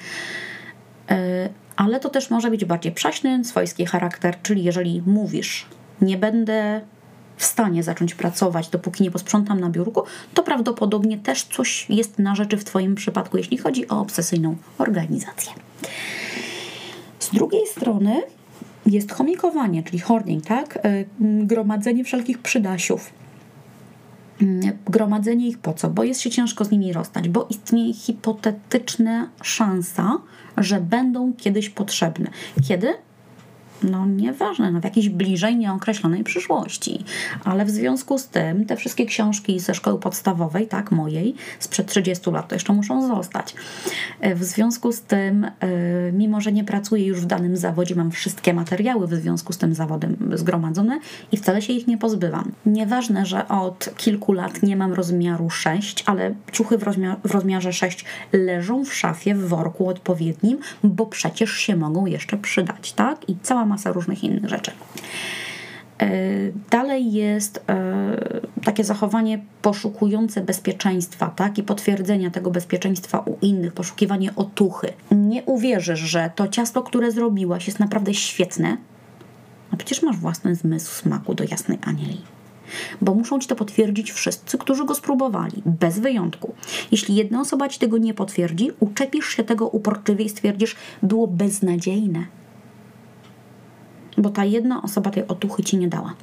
e, 1.11 1.49
ale 1.77 2.01
to 2.01 2.09
też 2.09 2.31
może 2.31 2.51
być 2.51 2.65
bardziej 2.65 2.93
przaśny, 2.93 3.45
swojski 3.45 3.87
charakter, 3.87 4.43
czyli 4.43 4.65
jeżeli 4.65 5.03
mówisz, 5.07 5.67
nie 6.01 6.19
będę 6.19 6.81
w 7.37 7.45
stanie 7.45 7.83
zacząć 7.83 8.15
pracować, 8.15 8.69
dopóki 8.69 9.03
nie 9.03 9.11
posprzątam 9.11 9.61
na 9.61 9.71
biurku, 9.71 10.03
to 10.35 10.43
prawdopodobnie 10.43 11.19
też 11.19 11.43
coś 11.43 11.87
jest 11.91 12.19
na 12.19 12.35
rzeczy 12.35 12.57
w 12.57 12.65
Twoim 12.65 12.95
przypadku, 12.95 13.37
jeśli 13.37 13.59
chodzi 13.59 13.89
o 13.89 14.01
obsesyjną 14.01 14.57
organizację. 14.79 15.53
Z 17.19 17.31
drugiej 17.31 17.67
strony, 17.67 18.23
jest 18.91 19.13
chomikowanie, 19.13 19.83
czyli 19.83 19.99
hoarding, 19.99 20.47
tak? 20.47 20.79
E, 20.83 21.05
gromadzenie 21.21 22.05
wszelkich 22.05 22.39
przydasiów. 22.39 23.13
Gromadzenie 24.87 25.49
ich 25.49 25.59
po 25.59 25.73
co? 25.73 25.91
Bo 25.91 26.05
jest 26.05 26.21
się 26.21 26.31
ciężko 26.31 26.65
z 26.65 26.71
nimi 26.71 26.93
rozstać, 26.93 27.29
bo 27.29 27.47
istnieje 27.51 27.95
hipotetyczna 27.95 29.29
szansa, 29.43 30.19
że 30.57 30.81
będą 30.81 31.33
kiedyś 31.33 31.71
potrzebne. 31.71 32.31
Kiedy? 32.69 32.95
No 33.83 34.07
nieważne, 34.07 34.71
no 34.71 34.81
w 34.81 34.85
jakiejś 34.85 35.09
bliżej 35.09 35.57
nieokreślonej 35.57 36.25
przyszłości. 36.25 37.05
Ale 37.45 37.65
w 37.65 37.71
związku 37.71 38.19
z 38.19 38.29
tym 38.29 38.67
te 38.67 38.77
wszystkie 38.77 39.07
książki 39.07 39.61
ze 39.61 39.75
szkoły 39.75 40.01
podstawowej, 40.01 40.67
tak, 40.67 40.93
mojej, 40.93 41.35
sprzed 41.59 41.87
30 41.87 42.31
lat, 42.31 42.49
to 42.49 42.55
jeszcze 42.55 42.73
muszą 42.73 43.07
zostać. 43.09 43.55
E, 44.21 44.35
w 44.35 44.45
związku 44.45 44.93
z 44.93 45.01
tym, 45.01 45.45
e, 45.45 45.51
mimo 46.13 46.41
że 46.41 46.53
nie 46.53 46.65
pracuję 46.65 47.07
już 47.07 47.21
w 47.21 47.27
danym 47.27 47.57
zawodzie, 47.57 47.95
mam 47.95 48.11
wszystkie 48.11 48.55
materiały 48.55 49.07
w 49.07 49.15
związku 49.15 49.53
z 49.53 49.59
tym 49.59 49.75
zawodem 49.75 50.17
zgromadzone 50.35 51.01
i 51.33 51.37
wcale 51.37 51.63
się 51.63 51.73
ich 51.73 51.87
nie 51.87 51.99
pozbywam. 51.99 52.53
Nieważne, 52.67 53.27
że 53.27 53.49
od 53.49 53.91
kilku 53.97 54.33
lat 54.33 54.63
nie 54.63 54.77
mam 54.77 54.93
rozmiaru 54.93 55.51
6, 55.51 56.03
ale 56.07 56.35
ciuchy 56.53 56.79
w, 56.79 56.83
rozmiar 56.83 57.17
w 57.25 57.31
rozmiarze 57.31 57.73
6 57.73 58.05
leżą 58.33 58.85
w 58.85 58.95
szafie, 58.95 59.35
w 59.35 59.49
worku 59.49 59.89
odpowiednim, 59.89 60.59
bo 60.85 61.07
przecież 61.07 61.53
się 61.53 61.77
mogą 61.77 62.07
jeszcze 62.07 62.37
przydać, 62.37 62.93
tak? 62.93 63.29
I 63.29 63.37
cała 63.43 63.68
masa 63.69 63.93
różnych 63.93 64.25
innych 64.25 64.49
rzeczy. 64.49 64.71
E, 65.99 66.09
dalej 66.71 67.13
jest 67.13 67.65
e, 67.69 68.41
takie 68.65 68.85
zachowanie 68.85 69.39
poszukujące 69.63 70.41
bezpieczeństwa, 70.41 71.27
tak? 71.37 71.59
I 71.59 71.63
potwierdzenia 71.63 72.31
tego 72.31 72.51
bezpieczeństwa 72.51 73.19
u 73.19 73.37
innych, 73.43 73.73
poszukiwanie 73.73 74.31
otuchy. 74.37 74.93
Nie 75.11 75.43
uwierzysz, 75.43 76.01
że 76.01 76.31
to 76.37 76.49
ciasto, 76.49 76.83
które 76.83 77.13
zrobiłaś, 77.13 77.67
jest 77.67 77.81
naprawdę 77.81 78.15
świetne. 78.15 78.77
A 79.71 79.77
przecież 79.77 80.03
masz 80.03 80.17
własny 80.17 80.55
zmysł 80.55 80.95
smaku 80.95 81.35
do 81.35 81.45
jasnej 81.45 81.79
anieli 81.83 82.21
bo 83.01 83.15
muszą 83.15 83.39
ci 83.39 83.49
to 83.49 83.57
potwierdzić 83.57 84.13
wszyscy, 84.13 84.59
którzy 84.59 84.85
go 84.85 84.95
spróbowali, 84.95 85.63
bez 85.67 85.99
wyjątku. 85.99 86.55
Jeśli 86.91 87.15
jedna 87.15 87.41
osoba 87.41 87.69
ci 87.69 87.79
tego 87.79 87.99
nie 87.99 88.15
potwierdzi, 88.15 88.71
uczepisz 88.81 89.29
się 89.29 89.45
tego 89.45 89.69
uporczywie 89.69 90.25
i 90.25 90.29
stwierdzisz, 90.29 90.77
było 91.03 91.27
beznadziejne 91.27 92.25
bo 94.19 94.31
ta 94.31 94.45
jedna 94.45 94.83
osoba 94.83 95.11
tej 95.11 95.29
otuchy 95.29 95.63
ci 95.63 95.77
nie 95.77 95.89
dała. 95.89 96.15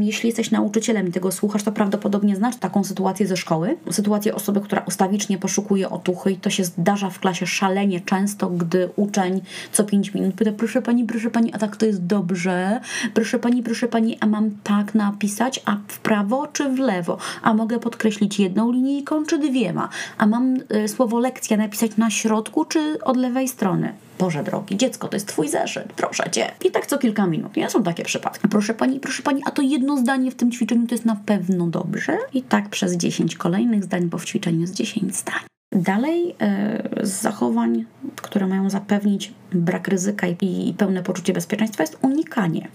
Jeśli 0.00 0.26
jesteś 0.26 0.50
nauczycielem 0.50 1.08
i 1.08 1.12
tego 1.12 1.32
słuchasz, 1.32 1.62
to 1.62 1.72
prawdopodobnie 1.72 2.36
znasz 2.36 2.56
taką 2.56 2.84
sytuację 2.84 3.26
ze 3.26 3.36
szkoły. 3.36 3.76
Sytuację 3.90 4.34
osoby, 4.34 4.60
która 4.60 4.82
ustawicznie 4.88 5.38
poszukuje 5.38 5.90
otuchy 5.90 6.32
i 6.32 6.36
to 6.36 6.50
się 6.50 6.64
zdarza 6.64 7.10
w 7.10 7.20
klasie 7.20 7.46
szalenie 7.46 8.00
często, 8.00 8.50
gdy 8.50 8.90
uczeń 8.96 9.40
co 9.72 9.84
5 9.84 10.14
minut 10.14 10.34
pyta, 10.34 10.52
proszę 10.52 10.82
pani, 10.82 11.04
proszę 11.04 11.30
pani, 11.30 11.54
a 11.54 11.58
tak 11.58 11.76
to 11.76 11.86
jest 11.86 12.06
dobrze? 12.06 12.80
Proszę 13.14 13.38
pani, 13.38 13.62
proszę 13.62 13.88
pani, 13.88 14.18
a 14.20 14.26
mam 14.26 14.50
tak 14.64 14.94
napisać, 14.94 15.60
a 15.64 15.76
w 15.88 15.98
prawo 15.98 16.46
czy 16.46 16.68
w 16.68 16.78
lewo? 16.78 17.18
A 17.42 17.54
mogę 17.54 17.78
podkreślić 17.78 18.40
jedną 18.40 18.72
linijką 18.72 19.24
czy 19.24 19.38
dwiema? 19.38 19.88
A 20.18 20.26
mam 20.26 20.56
y, 20.84 20.88
słowo 20.88 21.18
lekcja 21.18 21.56
napisać 21.56 21.96
na 21.96 22.10
środku 22.10 22.64
czy 22.64 23.04
od 23.04 23.16
lewej 23.16 23.48
strony? 23.48 23.92
Boże 24.18 24.42
drogi, 24.42 24.76
dziecko, 24.76 25.08
to 25.08 25.16
jest 25.16 25.28
twój 25.28 25.48
zeszyt, 25.48 25.92
proszę 25.92 26.30
cię. 26.30 26.45
I 26.64 26.70
tak 26.70 26.86
co 26.86 26.98
kilka 26.98 27.26
minut, 27.26 27.56
nie? 27.56 27.70
Są 27.70 27.82
takie 27.82 28.04
przypadki. 28.04 28.48
Proszę 28.48 28.74
pani, 28.74 29.00
proszę 29.00 29.22
pani, 29.22 29.42
a 29.46 29.50
to 29.50 29.62
jedno 29.62 29.96
zdanie 29.96 30.30
w 30.30 30.34
tym 30.34 30.50
ćwiczeniu 30.50 30.86
to 30.86 30.94
jest 30.94 31.04
na 31.04 31.16
pewno 31.16 31.66
dobrze? 31.66 32.18
I 32.34 32.42
tak 32.42 32.68
przez 32.68 32.96
10 32.96 33.36
kolejnych 33.36 33.84
zdań, 33.84 34.08
bo 34.08 34.18
w 34.18 34.24
ćwiczeniu 34.24 34.60
jest 34.60 34.74
10 34.74 35.16
zdań. 35.16 35.40
Dalej 35.72 36.36
e, 36.40 36.88
z 37.02 37.20
zachowań, 37.20 37.84
które 38.22 38.46
mają 38.46 38.70
zapewnić 38.70 39.32
brak 39.52 39.88
ryzyka 39.88 40.26
i 40.40 40.74
pełne 40.78 41.02
poczucie 41.02 41.32
bezpieczeństwa, 41.32 41.82
jest 41.82 41.98
unikanie. 42.02 42.68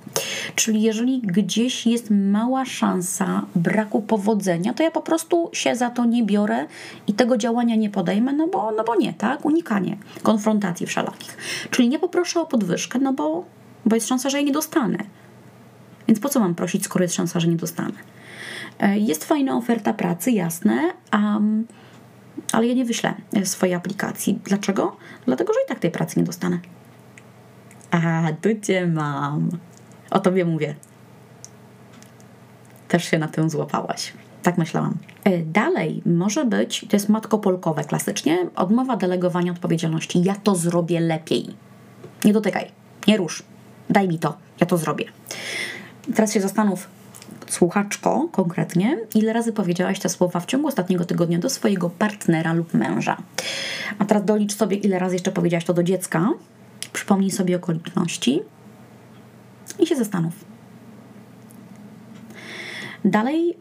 Czyli 0.56 0.82
jeżeli 0.82 1.22
gdzieś 1.22 1.88
jest 1.88 2.10
mała 2.10 2.66
szansa 2.66 3.46
braku 3.56 4.02
powodzenia, 4.02 4.74
to 4.74 4.84
ja 4.84 4.92
po 4.92 5.02
prostu 5.02 5.50
się 5.54 5.76
za 5.76 5.90
to 5.90 6.06
nie 6.06 6.24
biorę 6.24 6.66
i 7.08 7.14
tego 7.14 7.38
działania 7.38 7.76
nie 7.76 7.90
podejmę, 7.90 8.34
no 8.34 8.48
bo, 8.48 8.72
no 8.72 8.84
bo 8.84 8.96
nie, 8.96 9.14
tak? 9.14 9.46
Unikanie 9.46 9.98
konfrontacji 10.24 10.88
wszelakich. 10.88 11.38
Czyli 11.70 11.90
nie 11.90 12.00
poproszę 12.00 12.42
o 12.42 12.46
podwyżkę, 12.46 13.00
no 13.00 13.14
bo, 13.14 13.46
bo 13.86 13.96
jest 13.96 14.08
szansa, 14.08 14.30
że 14.30 14.38
jej 14.38 14.46
nie 14.46 14.52
dostanę. 14.52 14.98
Więc 16.08 16.20
po 16.20 16.30
co 16.30 16.40
mam 16.40 16.56
prosić, 16.56 16.86
skoro 16.86 17.04
jest 17.04 17.16
szansa, 17.16 17.40
że 17.40 17.48
nie 17.48 17.56
dostanę? 17.56 17.94
E, 18.80 19.00
jest 19.00 19.26
fajna 19.26 19.58
oferta 19.58 19.94
pracy, 19.94 20.32
jasne, 20.32 20.94
um, 21.14 21.68
ale 22.52 22.68
ja 22.68 22.74
nie 22.74 22.86
wyślę 22.86 23.14
swojej 23.44 23.76
aplikacji. 23.76 24.40
Dlaczego? 24.44 24.98
Dlatego, 25.26 25.54
że 25.54 25.60
i 25.66 25.68
tak 25.68 25.80
tej 25.80 25.92
pracy 25.92 26.20
nie 26.20 26.26
dostanę. 26.26 26.60
A, 27.92 28.24
tu 28.42 28.50
cię 28.62 28.88
mam. 28.88 29.50
O 30.12 30.20
tobie 30.20 30.46
mówię. 30.46 30.76
Też 32.88 33.04
się 33.04 33.20
na 33.20 33.28
tym 33.28 33.50
złapałaś. 33.50 34.14
Tak 34.44 34.58
myślałam. 34.58 34.98
E, 35.24 35.38
dalej 35.38 36.02
może 36.06 36.46
być, 36.46 36.86
to 36.90 36.96
jest 36.96 37.10
matko 37.10 37.40
polkowe 37.40 37.84
klasycznie, 37.84 38.38
odmowa 38.56 38.98
delegowania 38.98 39.52
odpowiedzialności. 39.52 40.24
Ja 40.24 40.36
to 40.36 40.56
zrobię 40.56 41.00
lepiej. 41.00 41.56
Nie 42.26 42.34
dotykaj, 42.34 42.72
nie 43.08 43.18
rusz. 43.18 43.44
Daj 43.92 44.08
mi 44.08 44.20
to, 44.20 44.38
ja 44.60 44.68
to 44.68 44.78
zrobię. 44.78 45.06
Teraz 46.16 46.34
się 46.34 46.42
zastanów, 46.42 46.88
słuchaczko 47.48 48.30
konkretnie, 48.32 48.98
ile 49.16 49.34
razy 49.34 49.54
powiedziałaś 49.54 50.00
te 50.00 50.10
słowa 50.10 50.40
w 50.40 50.46
ciągu 50.46 50.68
ostatniego 50.68 51.06
tygodnia 51.06 51.40
do 51.40 51.50
swojego 51.50 51.90
partnera 51.90 52.54
lub 52.54 52.74
męża. 52.74 53.18
A 54.00 54.06
teraz 54.06 54.26
dolicz 54.26 54.56
sobie, 54.56 54.78
ile 54.78 55.00
razy 55.00 55.16
jeszcze 55.16 55.32
powiedziałaś 55.32 55.66
to 55.66 55.74
do 55.74 55.84
dziecka. 55.84 56.30
Przypomnij 56.94 57.32
sobie 57.32 57.56
okoliczności 57.56 58.42
i 59.80 59.88
się 59.88 59.96
zastanów. 59.96 60.34
Dalej 63.06 63.58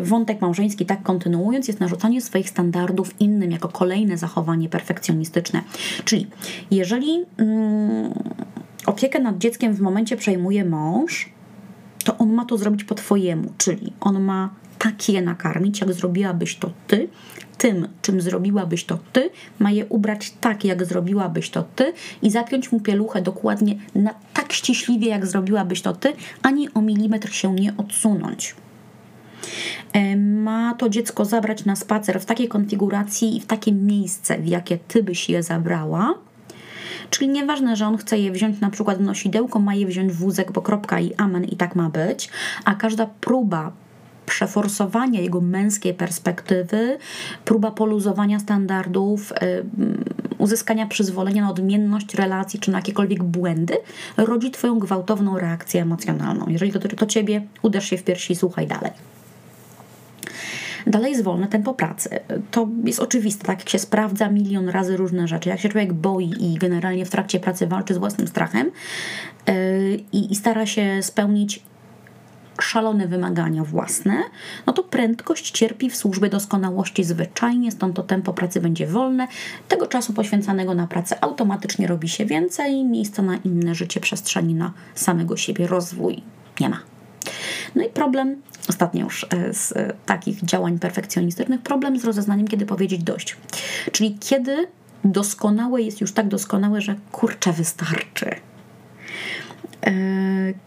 y, 0.00 0.02
wątek 0.02 0.40
małżeński, 0.40 0.86
tak 0.86 1.02
kontynuując, 1.02 1.68
jest 1.68 1.80
narzucanie 1.80 2.22
swoich 2.22 2.48
standardów 2.48 3.20
innym 3.20 3.50
jako 3.50 3.68
kolejne 3.68 4.18
zachowanie 4.18 4.68
perfekcjonistyczne. 4.68 5.62
Czyli 6.04 6.26
jeżeli 6.70 7.24
mm, 7.38 8.12
opiekę 8.86 9.20
nad 9.20 9.38
dzieckiem 9.38 9.74
w 9.74 9.80
momencie 9.80 10.16
przejmuje 10.16 10.64
mąż, 10.64 11.28
to 12.04 12.18
on 12.18 12.32
ma 12.32 12.44
to 12.44 12.58
zrobić 12.58 12.84
po 12.84 12.94
Twojemu, 12.94 13.52
czyli 13.58 13.92
on 14.00 14.20
ma 14.20 14.54
tak 14.78 15.08
je 15.08 15.22
nakarmić, 15.22 15.80
jak 15.80 15.92
zrobiłabyś 15.92 16.56
to 16.56 16.70
Ty, 16.86 17.08
tym, 17.58 17.88
czym 18.02 18.20
zrobiłabyś 18.20 18.84
to 18.84 18.98
Ty, 19.12 19.30
ma 19.58 19.70
je 19.70 19.86
ubrać 19.86 20.30
tak, 20.40 20.64
jak 20.64 20.84
zrobiłabyś 20.84 21.50
to 21.50 21.62
Ty 21.62 21.92
i 22.22 22.30
zapiąć 22.30 22.72
mu 22.72 22.80
pieluchę 22.80 23.22
dokładnie 23.22 23.74
na, 23.94 24.14
tak 24.34 24.52
ściśliwie, 24.52 25.08
jak 25.08 25.26
zrobiłabyś 25.26 25.82
to 25.82 25.92
Ty, 25.92 26.12
ani 26.42 26.74
o 26.74 26.80
milimetr 26.80 27.32
się 27.32 27.54
nie 27.54 27.76
odsunąć. 27.76 28.54
E, 29.92 30.16
ma 30.16 30.74
to 30.74 30.88
dziecko 30.88 31.24
zabrać 31.24 31.64
na 31.64 31.76
spacer 31.76 32.20
w 32.20 32.24
takiej 32.24 32.48
konfiguracji 32.48 33.36
i 33.36 33.40
w 33.40 33.46
takie 33.46 33.72
miejsce, 33.72 34.38
w 34.38 34.46
jakie 34.46 34.78
Ty 34.78 35.02
byś 35.02 35.28
je 35.28 35.42
zabrała, 35.42 36.14
Czyli 37.12 37.28
nieważne, 37.28 37.76
że 37.76 37.86
on 37.86 37.96
chce 37.96 38.18
je 38.18 38.32
wziąć 38.32 38.60
na 38.60 38.70
przykład 38.70 38.98
w 38.98 39.00
nosidełko, 39.00 39.58
ma 39.58 39.74
je 39.74 39.86
wziąć 39.86 40.12
w 40.12 40.16
wózek, 40.16 40.52
bo 40.52 40.62
kropka 40.62 41.00
i 41.00 41.14
amen 41.14 41.44
i 41.44 41.56
tak 41.56 41.76
ma 41.76 41.88
być, 41.88 42.30
a 42.64 42.74
każda 42.74 43.06
próba 43.06 43.72
przeforsowania 44.26 45.20
jego 45.20 45.40
męskiej 45.40 45.94
perspektywy, 45.94 46.98
próba 47.44 47.70
poluzowania 47.70 48.38
standardów, 48.38 49.32
uzyskania 50.38 50.86
przyzwolenia 50.86 51.42
na 51.42 51.50
odmienność 51.50 52.14
relacji 52.14 52.60
czy 52.60 52.70
na 52.70 52.78
jakiekolwiek 52.78 53.22
błędy, 53.22 53.74
rodzi 54.16 54.50
Twoją 54.50 54.78
gwałtowną 54.78 55.38
reakcję 55.38 55.82
emocjonalną. 55.82 56.46
Jeżeli 56.48 56.72
to, 56.72 56.78
to 56.78 57.06
Ciebie, 57.06 57.42
uderz 57.62 57.90
się 57.90 57.96
w 57.96 58.04
piersi 58.04 58.32
i 58.32 58.36
słuchaj 58.36 58.66
dalej. 58.66 58.90
Dalej 60.86 61.10
jest 61.10 61.24
wolne 61.24 61.48
tempo 61.48 61.74
pracy. 61.74 62.20
To 62.50 62.68
jest 62.84 63.00
oczywiste, 63.00 63.44
tak 63.44 63.58
jak 63.58 63.68
się 63.68 63.78
sprawdza 63.78 64.28
milion 64.28 64.68
razy 64.68 64.96
różne 64.96 65.28
rzeczy, 65.28 65.48
jak 65.48 65.60
się 65.60 65.68
człowiek 65.68 65.92
boi 65.92 66.34
i 66.40 66.54
generalnie 66.54 67.04
w 67.06 67.10
trakcie 67.10 67.40
pracy 67.40 67.66
walczy 67.66 67.94
z 67.94 67.98
własnym 67.98 68.28
strachem 68.28 68.70
yy, 69.46 69.54
i 70.12 70.34
stara 70.34 70.66
się 70.66 71.02
spełnić 71.02 71.62
szalone 72.60 73.08
wymagania 73.08 73.64
własne, 73.64 74.22
no 74.66 74.72
to 74.72 74.82
prędkość 74.82 75.50
cierpi 75.50 75.90
w 75.90 75.96
służbie 75.96 76.28
doskonałości 76.28 77.04
zwyczajnie, 77.04 77.72
stąd 77.72 77.96
to 77.96 78.02
tempo 78.02 78.32
pracy 78.32 78.60
będzie 78.60 78.86
wolne. 78.86 79.28
Tego 79.68 79.86
czasu 79.86 80.12
poświęcanego 80.12 80.74
na 80.74 80.86
pracę 80.86 81.24
automatycznie 81.24 81.86
robi 81.86 82.08
się 82.08 82.26
więcej, 82.26 82.84
miejsca 82.84 83.22
na 83.22 83.36
inne 83.36 83.74
życie, 83.74 84.00
przestrzeni 84.00 84.54
na 84.54 84.72
samego 84.94 85.36
siebie, 85.36 85.66
rozwój 85.66 86.22
nie 86.60 86.68
ma. 86.68 86.91
No 87.74 87.84
i 87.84 87.88
problem, 87.88 88.42
ostatnio 88.68 89.04
już 89.04 89.26
e, 89.30 89.54
z 89.54 89.72
e, 89.72 89.92
takich 90.06 90.44
działań 90.44 90.78
perfekcjonistycznych, 90.78 91.60
problem 91.60 91.98
z 91.98 92.04
rozeznaniem, 92.04 92.48
kiedy 92.48 92.66
powiedzieć 92.66 93.02
dość. 93.02 93.36
Czyli 93.92 94.18
kiedy 94.20 94.66
doskonałe 95.04 95.82
jest 95.82 96.00
już 96.00 96.12
tak 96.12 96.28
doskonałe, 96.28 96.80
że 96.80 96.94
kurczę 97.12 97.52
wystarczy. 97.52 98.30
E, 99.86 99.92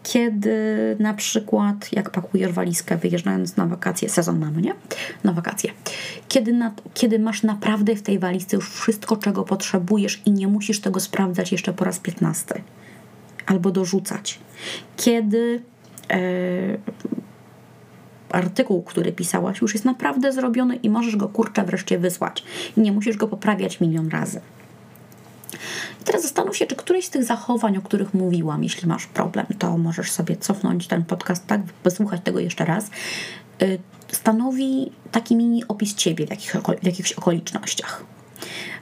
kiedy 0.02 0.56
na 0.98 1.14
przykład, 1.14 1.92
jak 1.92 2.10
pakujesz 2.10 2.52
walizkę 2.52 2.96
wyjeżdżając 2.96 3.56
na 3.56 3.66
wakacje, 3.66 4.08
sezon 4.08 4.38
mamy, 4.38 4.62
nie? 4.62 4.74
Na 5.24 5.32
wakacje. 5.32 5.70
Kiedy, 6.28 6.52
na, 6.52 6.74
kiedy 6.94 7.18
masz 7.18 7.42
naprawdę 7.42 7.96
w 7.96 8.02
tej 8.02 8.18
walizce 8.18 8.56
już 8.56 8.70
wszystko, 8.70 9.16
czego 9.16 9.42
potrzebujesz 9.42 10.22
i 10.24 10.32
nie 10.32 10.48
musisz 10.48 10.80
tego 10.80 11.00
sprawdzać 11.00 11.52
jeszcze 11.52 11.72
po 11.72 11.84
raz 11.84 11.98
piętnasty. 11.98 12.62
Albo 13.46 13.70
dorzucać. 13.70 14.38
Kiedy 14.96 15.62
artykuł, 18.30 18.82
który 18.82 19.12
pisałaś, 19.12 19.60
już 19.60 19.74
jest 19.74 19.84
naprawdę 19.84 20.32
zrobiony 20.32 20.76
i 20.76 20.90
możesz 20.90 21.16
go 21.16 21.28
kurczę 21.28 21.64
wreszcie 21.64 21.98
wysłać. 21.98 22.44
I 22.76 22.80
nie 22.80 22.92
musisz 22.92 23.16
go 23.16 23.28
poprawiać 23.28 23.80
milion 23.80 24.08
razy. 24.08 24.40
I 26.00 26.04
teraz 26.04 26.22
zastanów 26.22 26.56
się, 26.56 26.66
czy 26.66 26.76
któreś 26.76 27.04
z 27.06 27.10
tych 27.10 27.24
zachowań, 27.24 27.76
o 27.76 27.82
których 27.82 28.14
mówiłam, 28.14 28.64
jeśli 28.64 28.88
masz 28.88 29.06
problem, 29.06 29.46
to 29.58 29.78
możesz 29.78 30.12
sobie 30.12 30.36
cofnąć 30.36 30.86
ten 30.86 31.04
podcast, 31.04 31.46
tak, 31.46 31.60
wysłuchać 31.84 32.20
tego 32.24 32.40
jeszcze 32.40 32.64
raz, 32.64 32.90
y, 33.62 33.78
stanowi 34.12 34.92
taki 35.12 35.36
mini 35.36 35.68
opis 35.68 35.94
ciebie 35.94 36.26
w, 36.26 36.30
jakich, 36.30 36.52
w 36.82 36.86
jakichś 36.86 37.12
okolicznościach. 37.12 38.04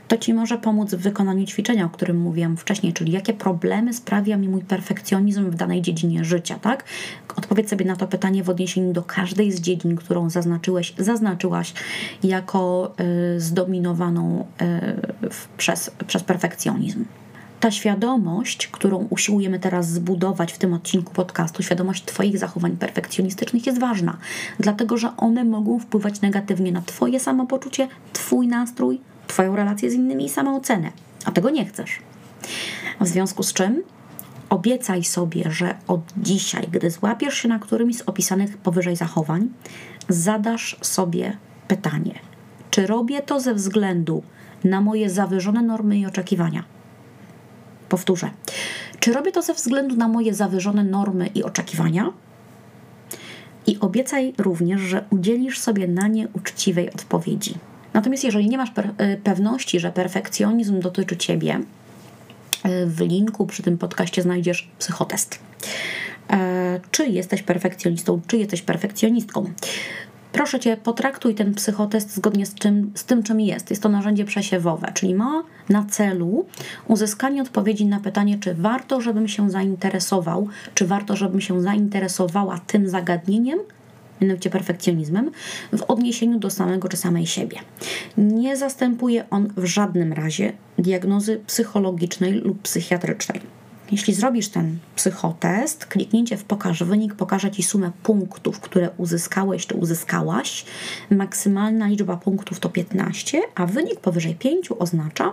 To 0.08 0.18
Ci 0.18 0.34
może 0.34 0.58
pomóc 0.58 0.94
w 0.94 0.98
wykonaniu 0.98 1.46
ćwiczenia, 1.46 1.84
o 1.84 1.88
którym 1.88 2.16
mówiłam 2.16 2.56
wcześniej, 2.56 2.92
czyli 2.92 3.12
jakie 3.12 3.32
problemy 3.32 3.94
sprawia 3.94 4.36
mi 4.36 4.48
mój 4.48 4.62
perfekcjonizm 4.62 5.50
w 5.50 5.54
danej 5.54 5.82
dziedzinie 5.82 6.24
życia, 6.24 6.58
tak? 6.58 6.84
Odpowiedz 7.36 7.70
sobie 7.70 7.84
na 7.84 7.96
to 7.96 8.06
pytanie 8.06 8.44
w 8.44 8.50
odniesieniu 8.50 8.92
do 8.92 9.02
każdej 9.02 9.52
z 9.52 9.60
dziedzin, 9.60 9.96
którą 9.96 10.30
zaznaczyłeś, 10.30 10.94
zaznaczyłaś 10.98 11.74
jako 12.22 12.94
y, 13.36 13.40
zdominowaną 13.40 14.46
y, 14.62 15.28
przez, 15.56 15.90
przez 16.06 16.22
perfekcjonizm 16.22 17.04
ta 17.64 17.70
świadomość, 17.70 18.66
którą 18.66 19.06
usiłujemy 19.10 19.58
teraz 19.58 19.90
zbudować 19.90 20.52
w 20.52 20.58
tym 20.58 20.74
odcinku 20.74 21.12
podcastu, 21.12 21.62
świadomość 21.62 22.04
Twoich 22.04 22.38
zachowań 22.38 22.76
perfekcjonistycznych 22.76 23.66
jest 23.66 23.78
ważna, 23.80 24.16
dlatego 24.60 24.98
że 24.98 25.16
one 25.16 25.44
mogą 25.44 25.78
wpływać 25.78 26.20
negatywnie 26.20 26.72
na 26.72 26.82
Twoje 26.82 27.20
samopoczucie, 27.20 27.88
Twój 28.12 28.48
nastrój, 28.48 29.00
Twoją 29.34 29.56
relację 29.56 29.90
z 29.90 29.94
innymi 29.94 30.24
i 30.24 30.28
samoocenę, 30.28 30.90
a 31.24 31.30
tego 31.30 31.50
nie 31.50 31.66
chcesz. 31.66 31.98
W 33.00 33.08
związku 33.08 33.42
z 33.42 33.52
czym 33.52 33.82
obiecaj 34.50 35.04
sobie, 35.04 35.50
że 35.50 35.74
od 35.86 36.00
dzisiaj, 36.16 36.68
gdy 36.72 36.90
złapiesz 36.90 37.34
się 37.34 37.48
na 37.48 37.58
którymś 37.58 37.96
z 37.96 38.02
opisanych 38.02 38.56
powyżej 38.56 38.96
zachowań, 38.96 39.48
zadasz 40.08 40.76
sobie 40.80 41.36
pytanie: 41.68 42.18
czy 42.70 42.86
robię 42.86 43.22
to 43.22 43.40
ze 43.40 43.54
względu 43.54 44.22
na 44.64 44.80
moje 44.80 45.10
zawyżone 45.10 45.62
normy 45.62 45.98
i 45.98 46.06
oczekiwania? 46.06 46.64
Powtórzę. 47.88 48.30
Czy 49.00 49.12
robię 49.12 49.32
to 49.32 49.42
ze 49.42 49.54
względu 49.54 49.96
na 49.96 50.08
moje 50.08 50.34
zawyżone 50.34 50.84
normy 50.84 51.26
i 51.26 51.44
oczekiwania? 51.44 52.12
I 53.66 53.80
obiecaj 53.80 54.34
również, 54.38 54.80
że 54.80 55.04
udzielisz 55.10 55.58
sobie 55.58 55.88
na 55.88 56.08
nie 56.08 56.28
uczciwej 56.28 56.92
odpowiedzi. 56.92 57.54
Natomiast 57.94 58.24
jeżeli 58.24 58.48
nie 58.48 58.58
masz 58.58 58.68
y, 58.68 59.20
pewności, 59.24 59.80
że 59.80 59.92
perfekcjonizm 59.92 60.80
dotyczy 60.80 61.16
ciebie, 61.16 61.60
y, 62.66 62.86
w 62.86 63.00
linku 63.00 63.46
przy 63.46 63.62
tym 63.62 63.78
podcaście 63.78 64.22
znajdziesz 64.22 64.68
psychotest. 64.78 65.38
E, 66.30 66.80
czy 66.90 67.06
jesteś 67.06 67.42
perfekcjonistą, 67.42 68.20
czy 68.26 68.36
jesteś 68.36 68.62
perfekcjonistką? 68.62 69.52
Proszę 70.32 70.60
cię, 70.60 70.76
potraktuj 70.76 71.34
ten 71.34 71.54
psychotest 71.54 72.14
zgodnie 72.14 72.46
z, 72.46 72.54
czym, 72.54 72.92
z 72.94 73.04
tym, 73.04 73.22
czym 73.22 73.40
jest. 73.40 73.70
Jest 73.70 73.82
to 73.82 73.88
narzędzie 73.88 74.24
przesiewowe, 74.24 74.92
czyli 74.94 75.14
ma 75.14 75.42
na 75.68 75.84
celu 75.84 76.46
uzyskanie 76.88 77.42
odpowiedzi 77.42 77.86
na 77.86 78.00
pytanie, 78.00 78.38
czy 78.38 78.54
warto, 78.54 79.00
żebym 79.00 79.28
się 79.28 79.50
zainteresował, 79.50 80.48
czy 80.74 80.86
warto, 80.86 81.16
żebym 81.16 81.40
się 81.40 81.62
zainteresowała 81.62 82.60
tym 82.66 82.88
zagadnieniem, 82.88 83.58
mianowicie 84.20 84.50
perfekcjonizmem, 84.50 85.30
w 85.72 85.82
odniesieniu 85.82 86.38
do 86.38 86.50
samego 86.50 86.88
czy 86.88 86.96
samej 86.96 87.26
siebie. 87.26 87.56
Nie 88.18 88.56
zastępuje 88.56 89.30
on 89.30 89.52
w 89.56 89.64
żadnym 89.64 90.12
razie 90.12 90.52
diagnozy 90.78 91.40
psychologicznej 91.46 92.32
lub 92.32 92.62
psychiatrycznej. 92.62 93.40
Jeśli 93.92 94.14
zrobisz 94.14 94.48
ten 94.48 94.78
psychotest, 94.96 95.86
kliknięcie 95.86 96.36
w 96.36 96.44
pokaż 96.44 96.82
wynik 96.82 97.14
pokaże 97.14 97.50
Ci 97.50 97.62
sumę 97.62 97.90
punktów, 98.02 98.60
które 98.60 98.90
uzyskałeś 98.96 99.66
czy 99.66 99.74
uzyskałaś. 99.74 100.64
Maksymalna 101.10 101.86
liczba 101.86 102.16
punktów 102.16 102.60
to 102.60 102.68
15, 102.68 103.40
a 103.54 103.66
wynik 103.66 104.00
powyżej 104.00 104.34
5 104.34 104.68
oznacza, 104.78 105.32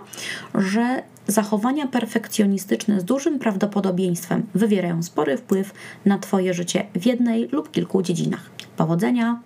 że 0.54 1.02
zachowania 1.26 1.86
perfekcjonistyczne 1.86 3.00
z 3.00 3.04
dużym 3.04 3.38
prawdopodobieństwem 3.38 4.46
wywierają 4.54 5.02
spory 5.02 5.36
wpływ 5.36 5.74
na 6.04 6.18
Twoje 6.18 6.54
życie 6.54 6.86
w 6.94 7.06
jednej 7.06 7.48
lub 7.48 7.70
kilku 7.70 8.02
dziedzinach. 8.02 8.50
Powodzenia! 8.82 9.40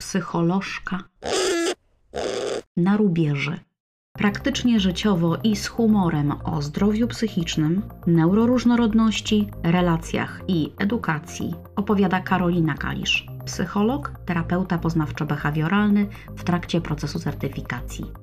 Psycholożka 0.00 0.98
na 2.76 2.96
rubieży 2.96 3.58
praktycznie 4.12 4.80
życiowo 4.80 5.36
i 5.44 5.56
z 5.56 5.66
humorem 5.66 6.32
o 6.44 6.62
zdrowiu 6.62 7.08
psychicznym, 7.08 7.82
neuroróżnorodności, 8.06 9.48
relacjach 9.62 10.40
i 10.48 10.72
edukacji 10.78 11.54
opowiada 11.76 12.20
Karolina 12.20 12.74
Kalisz, 12.74 13.26
psycholog, 13.44 14.12
terapeuta 14.26 14.78
poznawczo-behawioralny 14.78 16.06
w 16.36 16.44
trakcie 16.44 16.80
procesu 16.80 17.18
certyfikacji. 17.18 18.21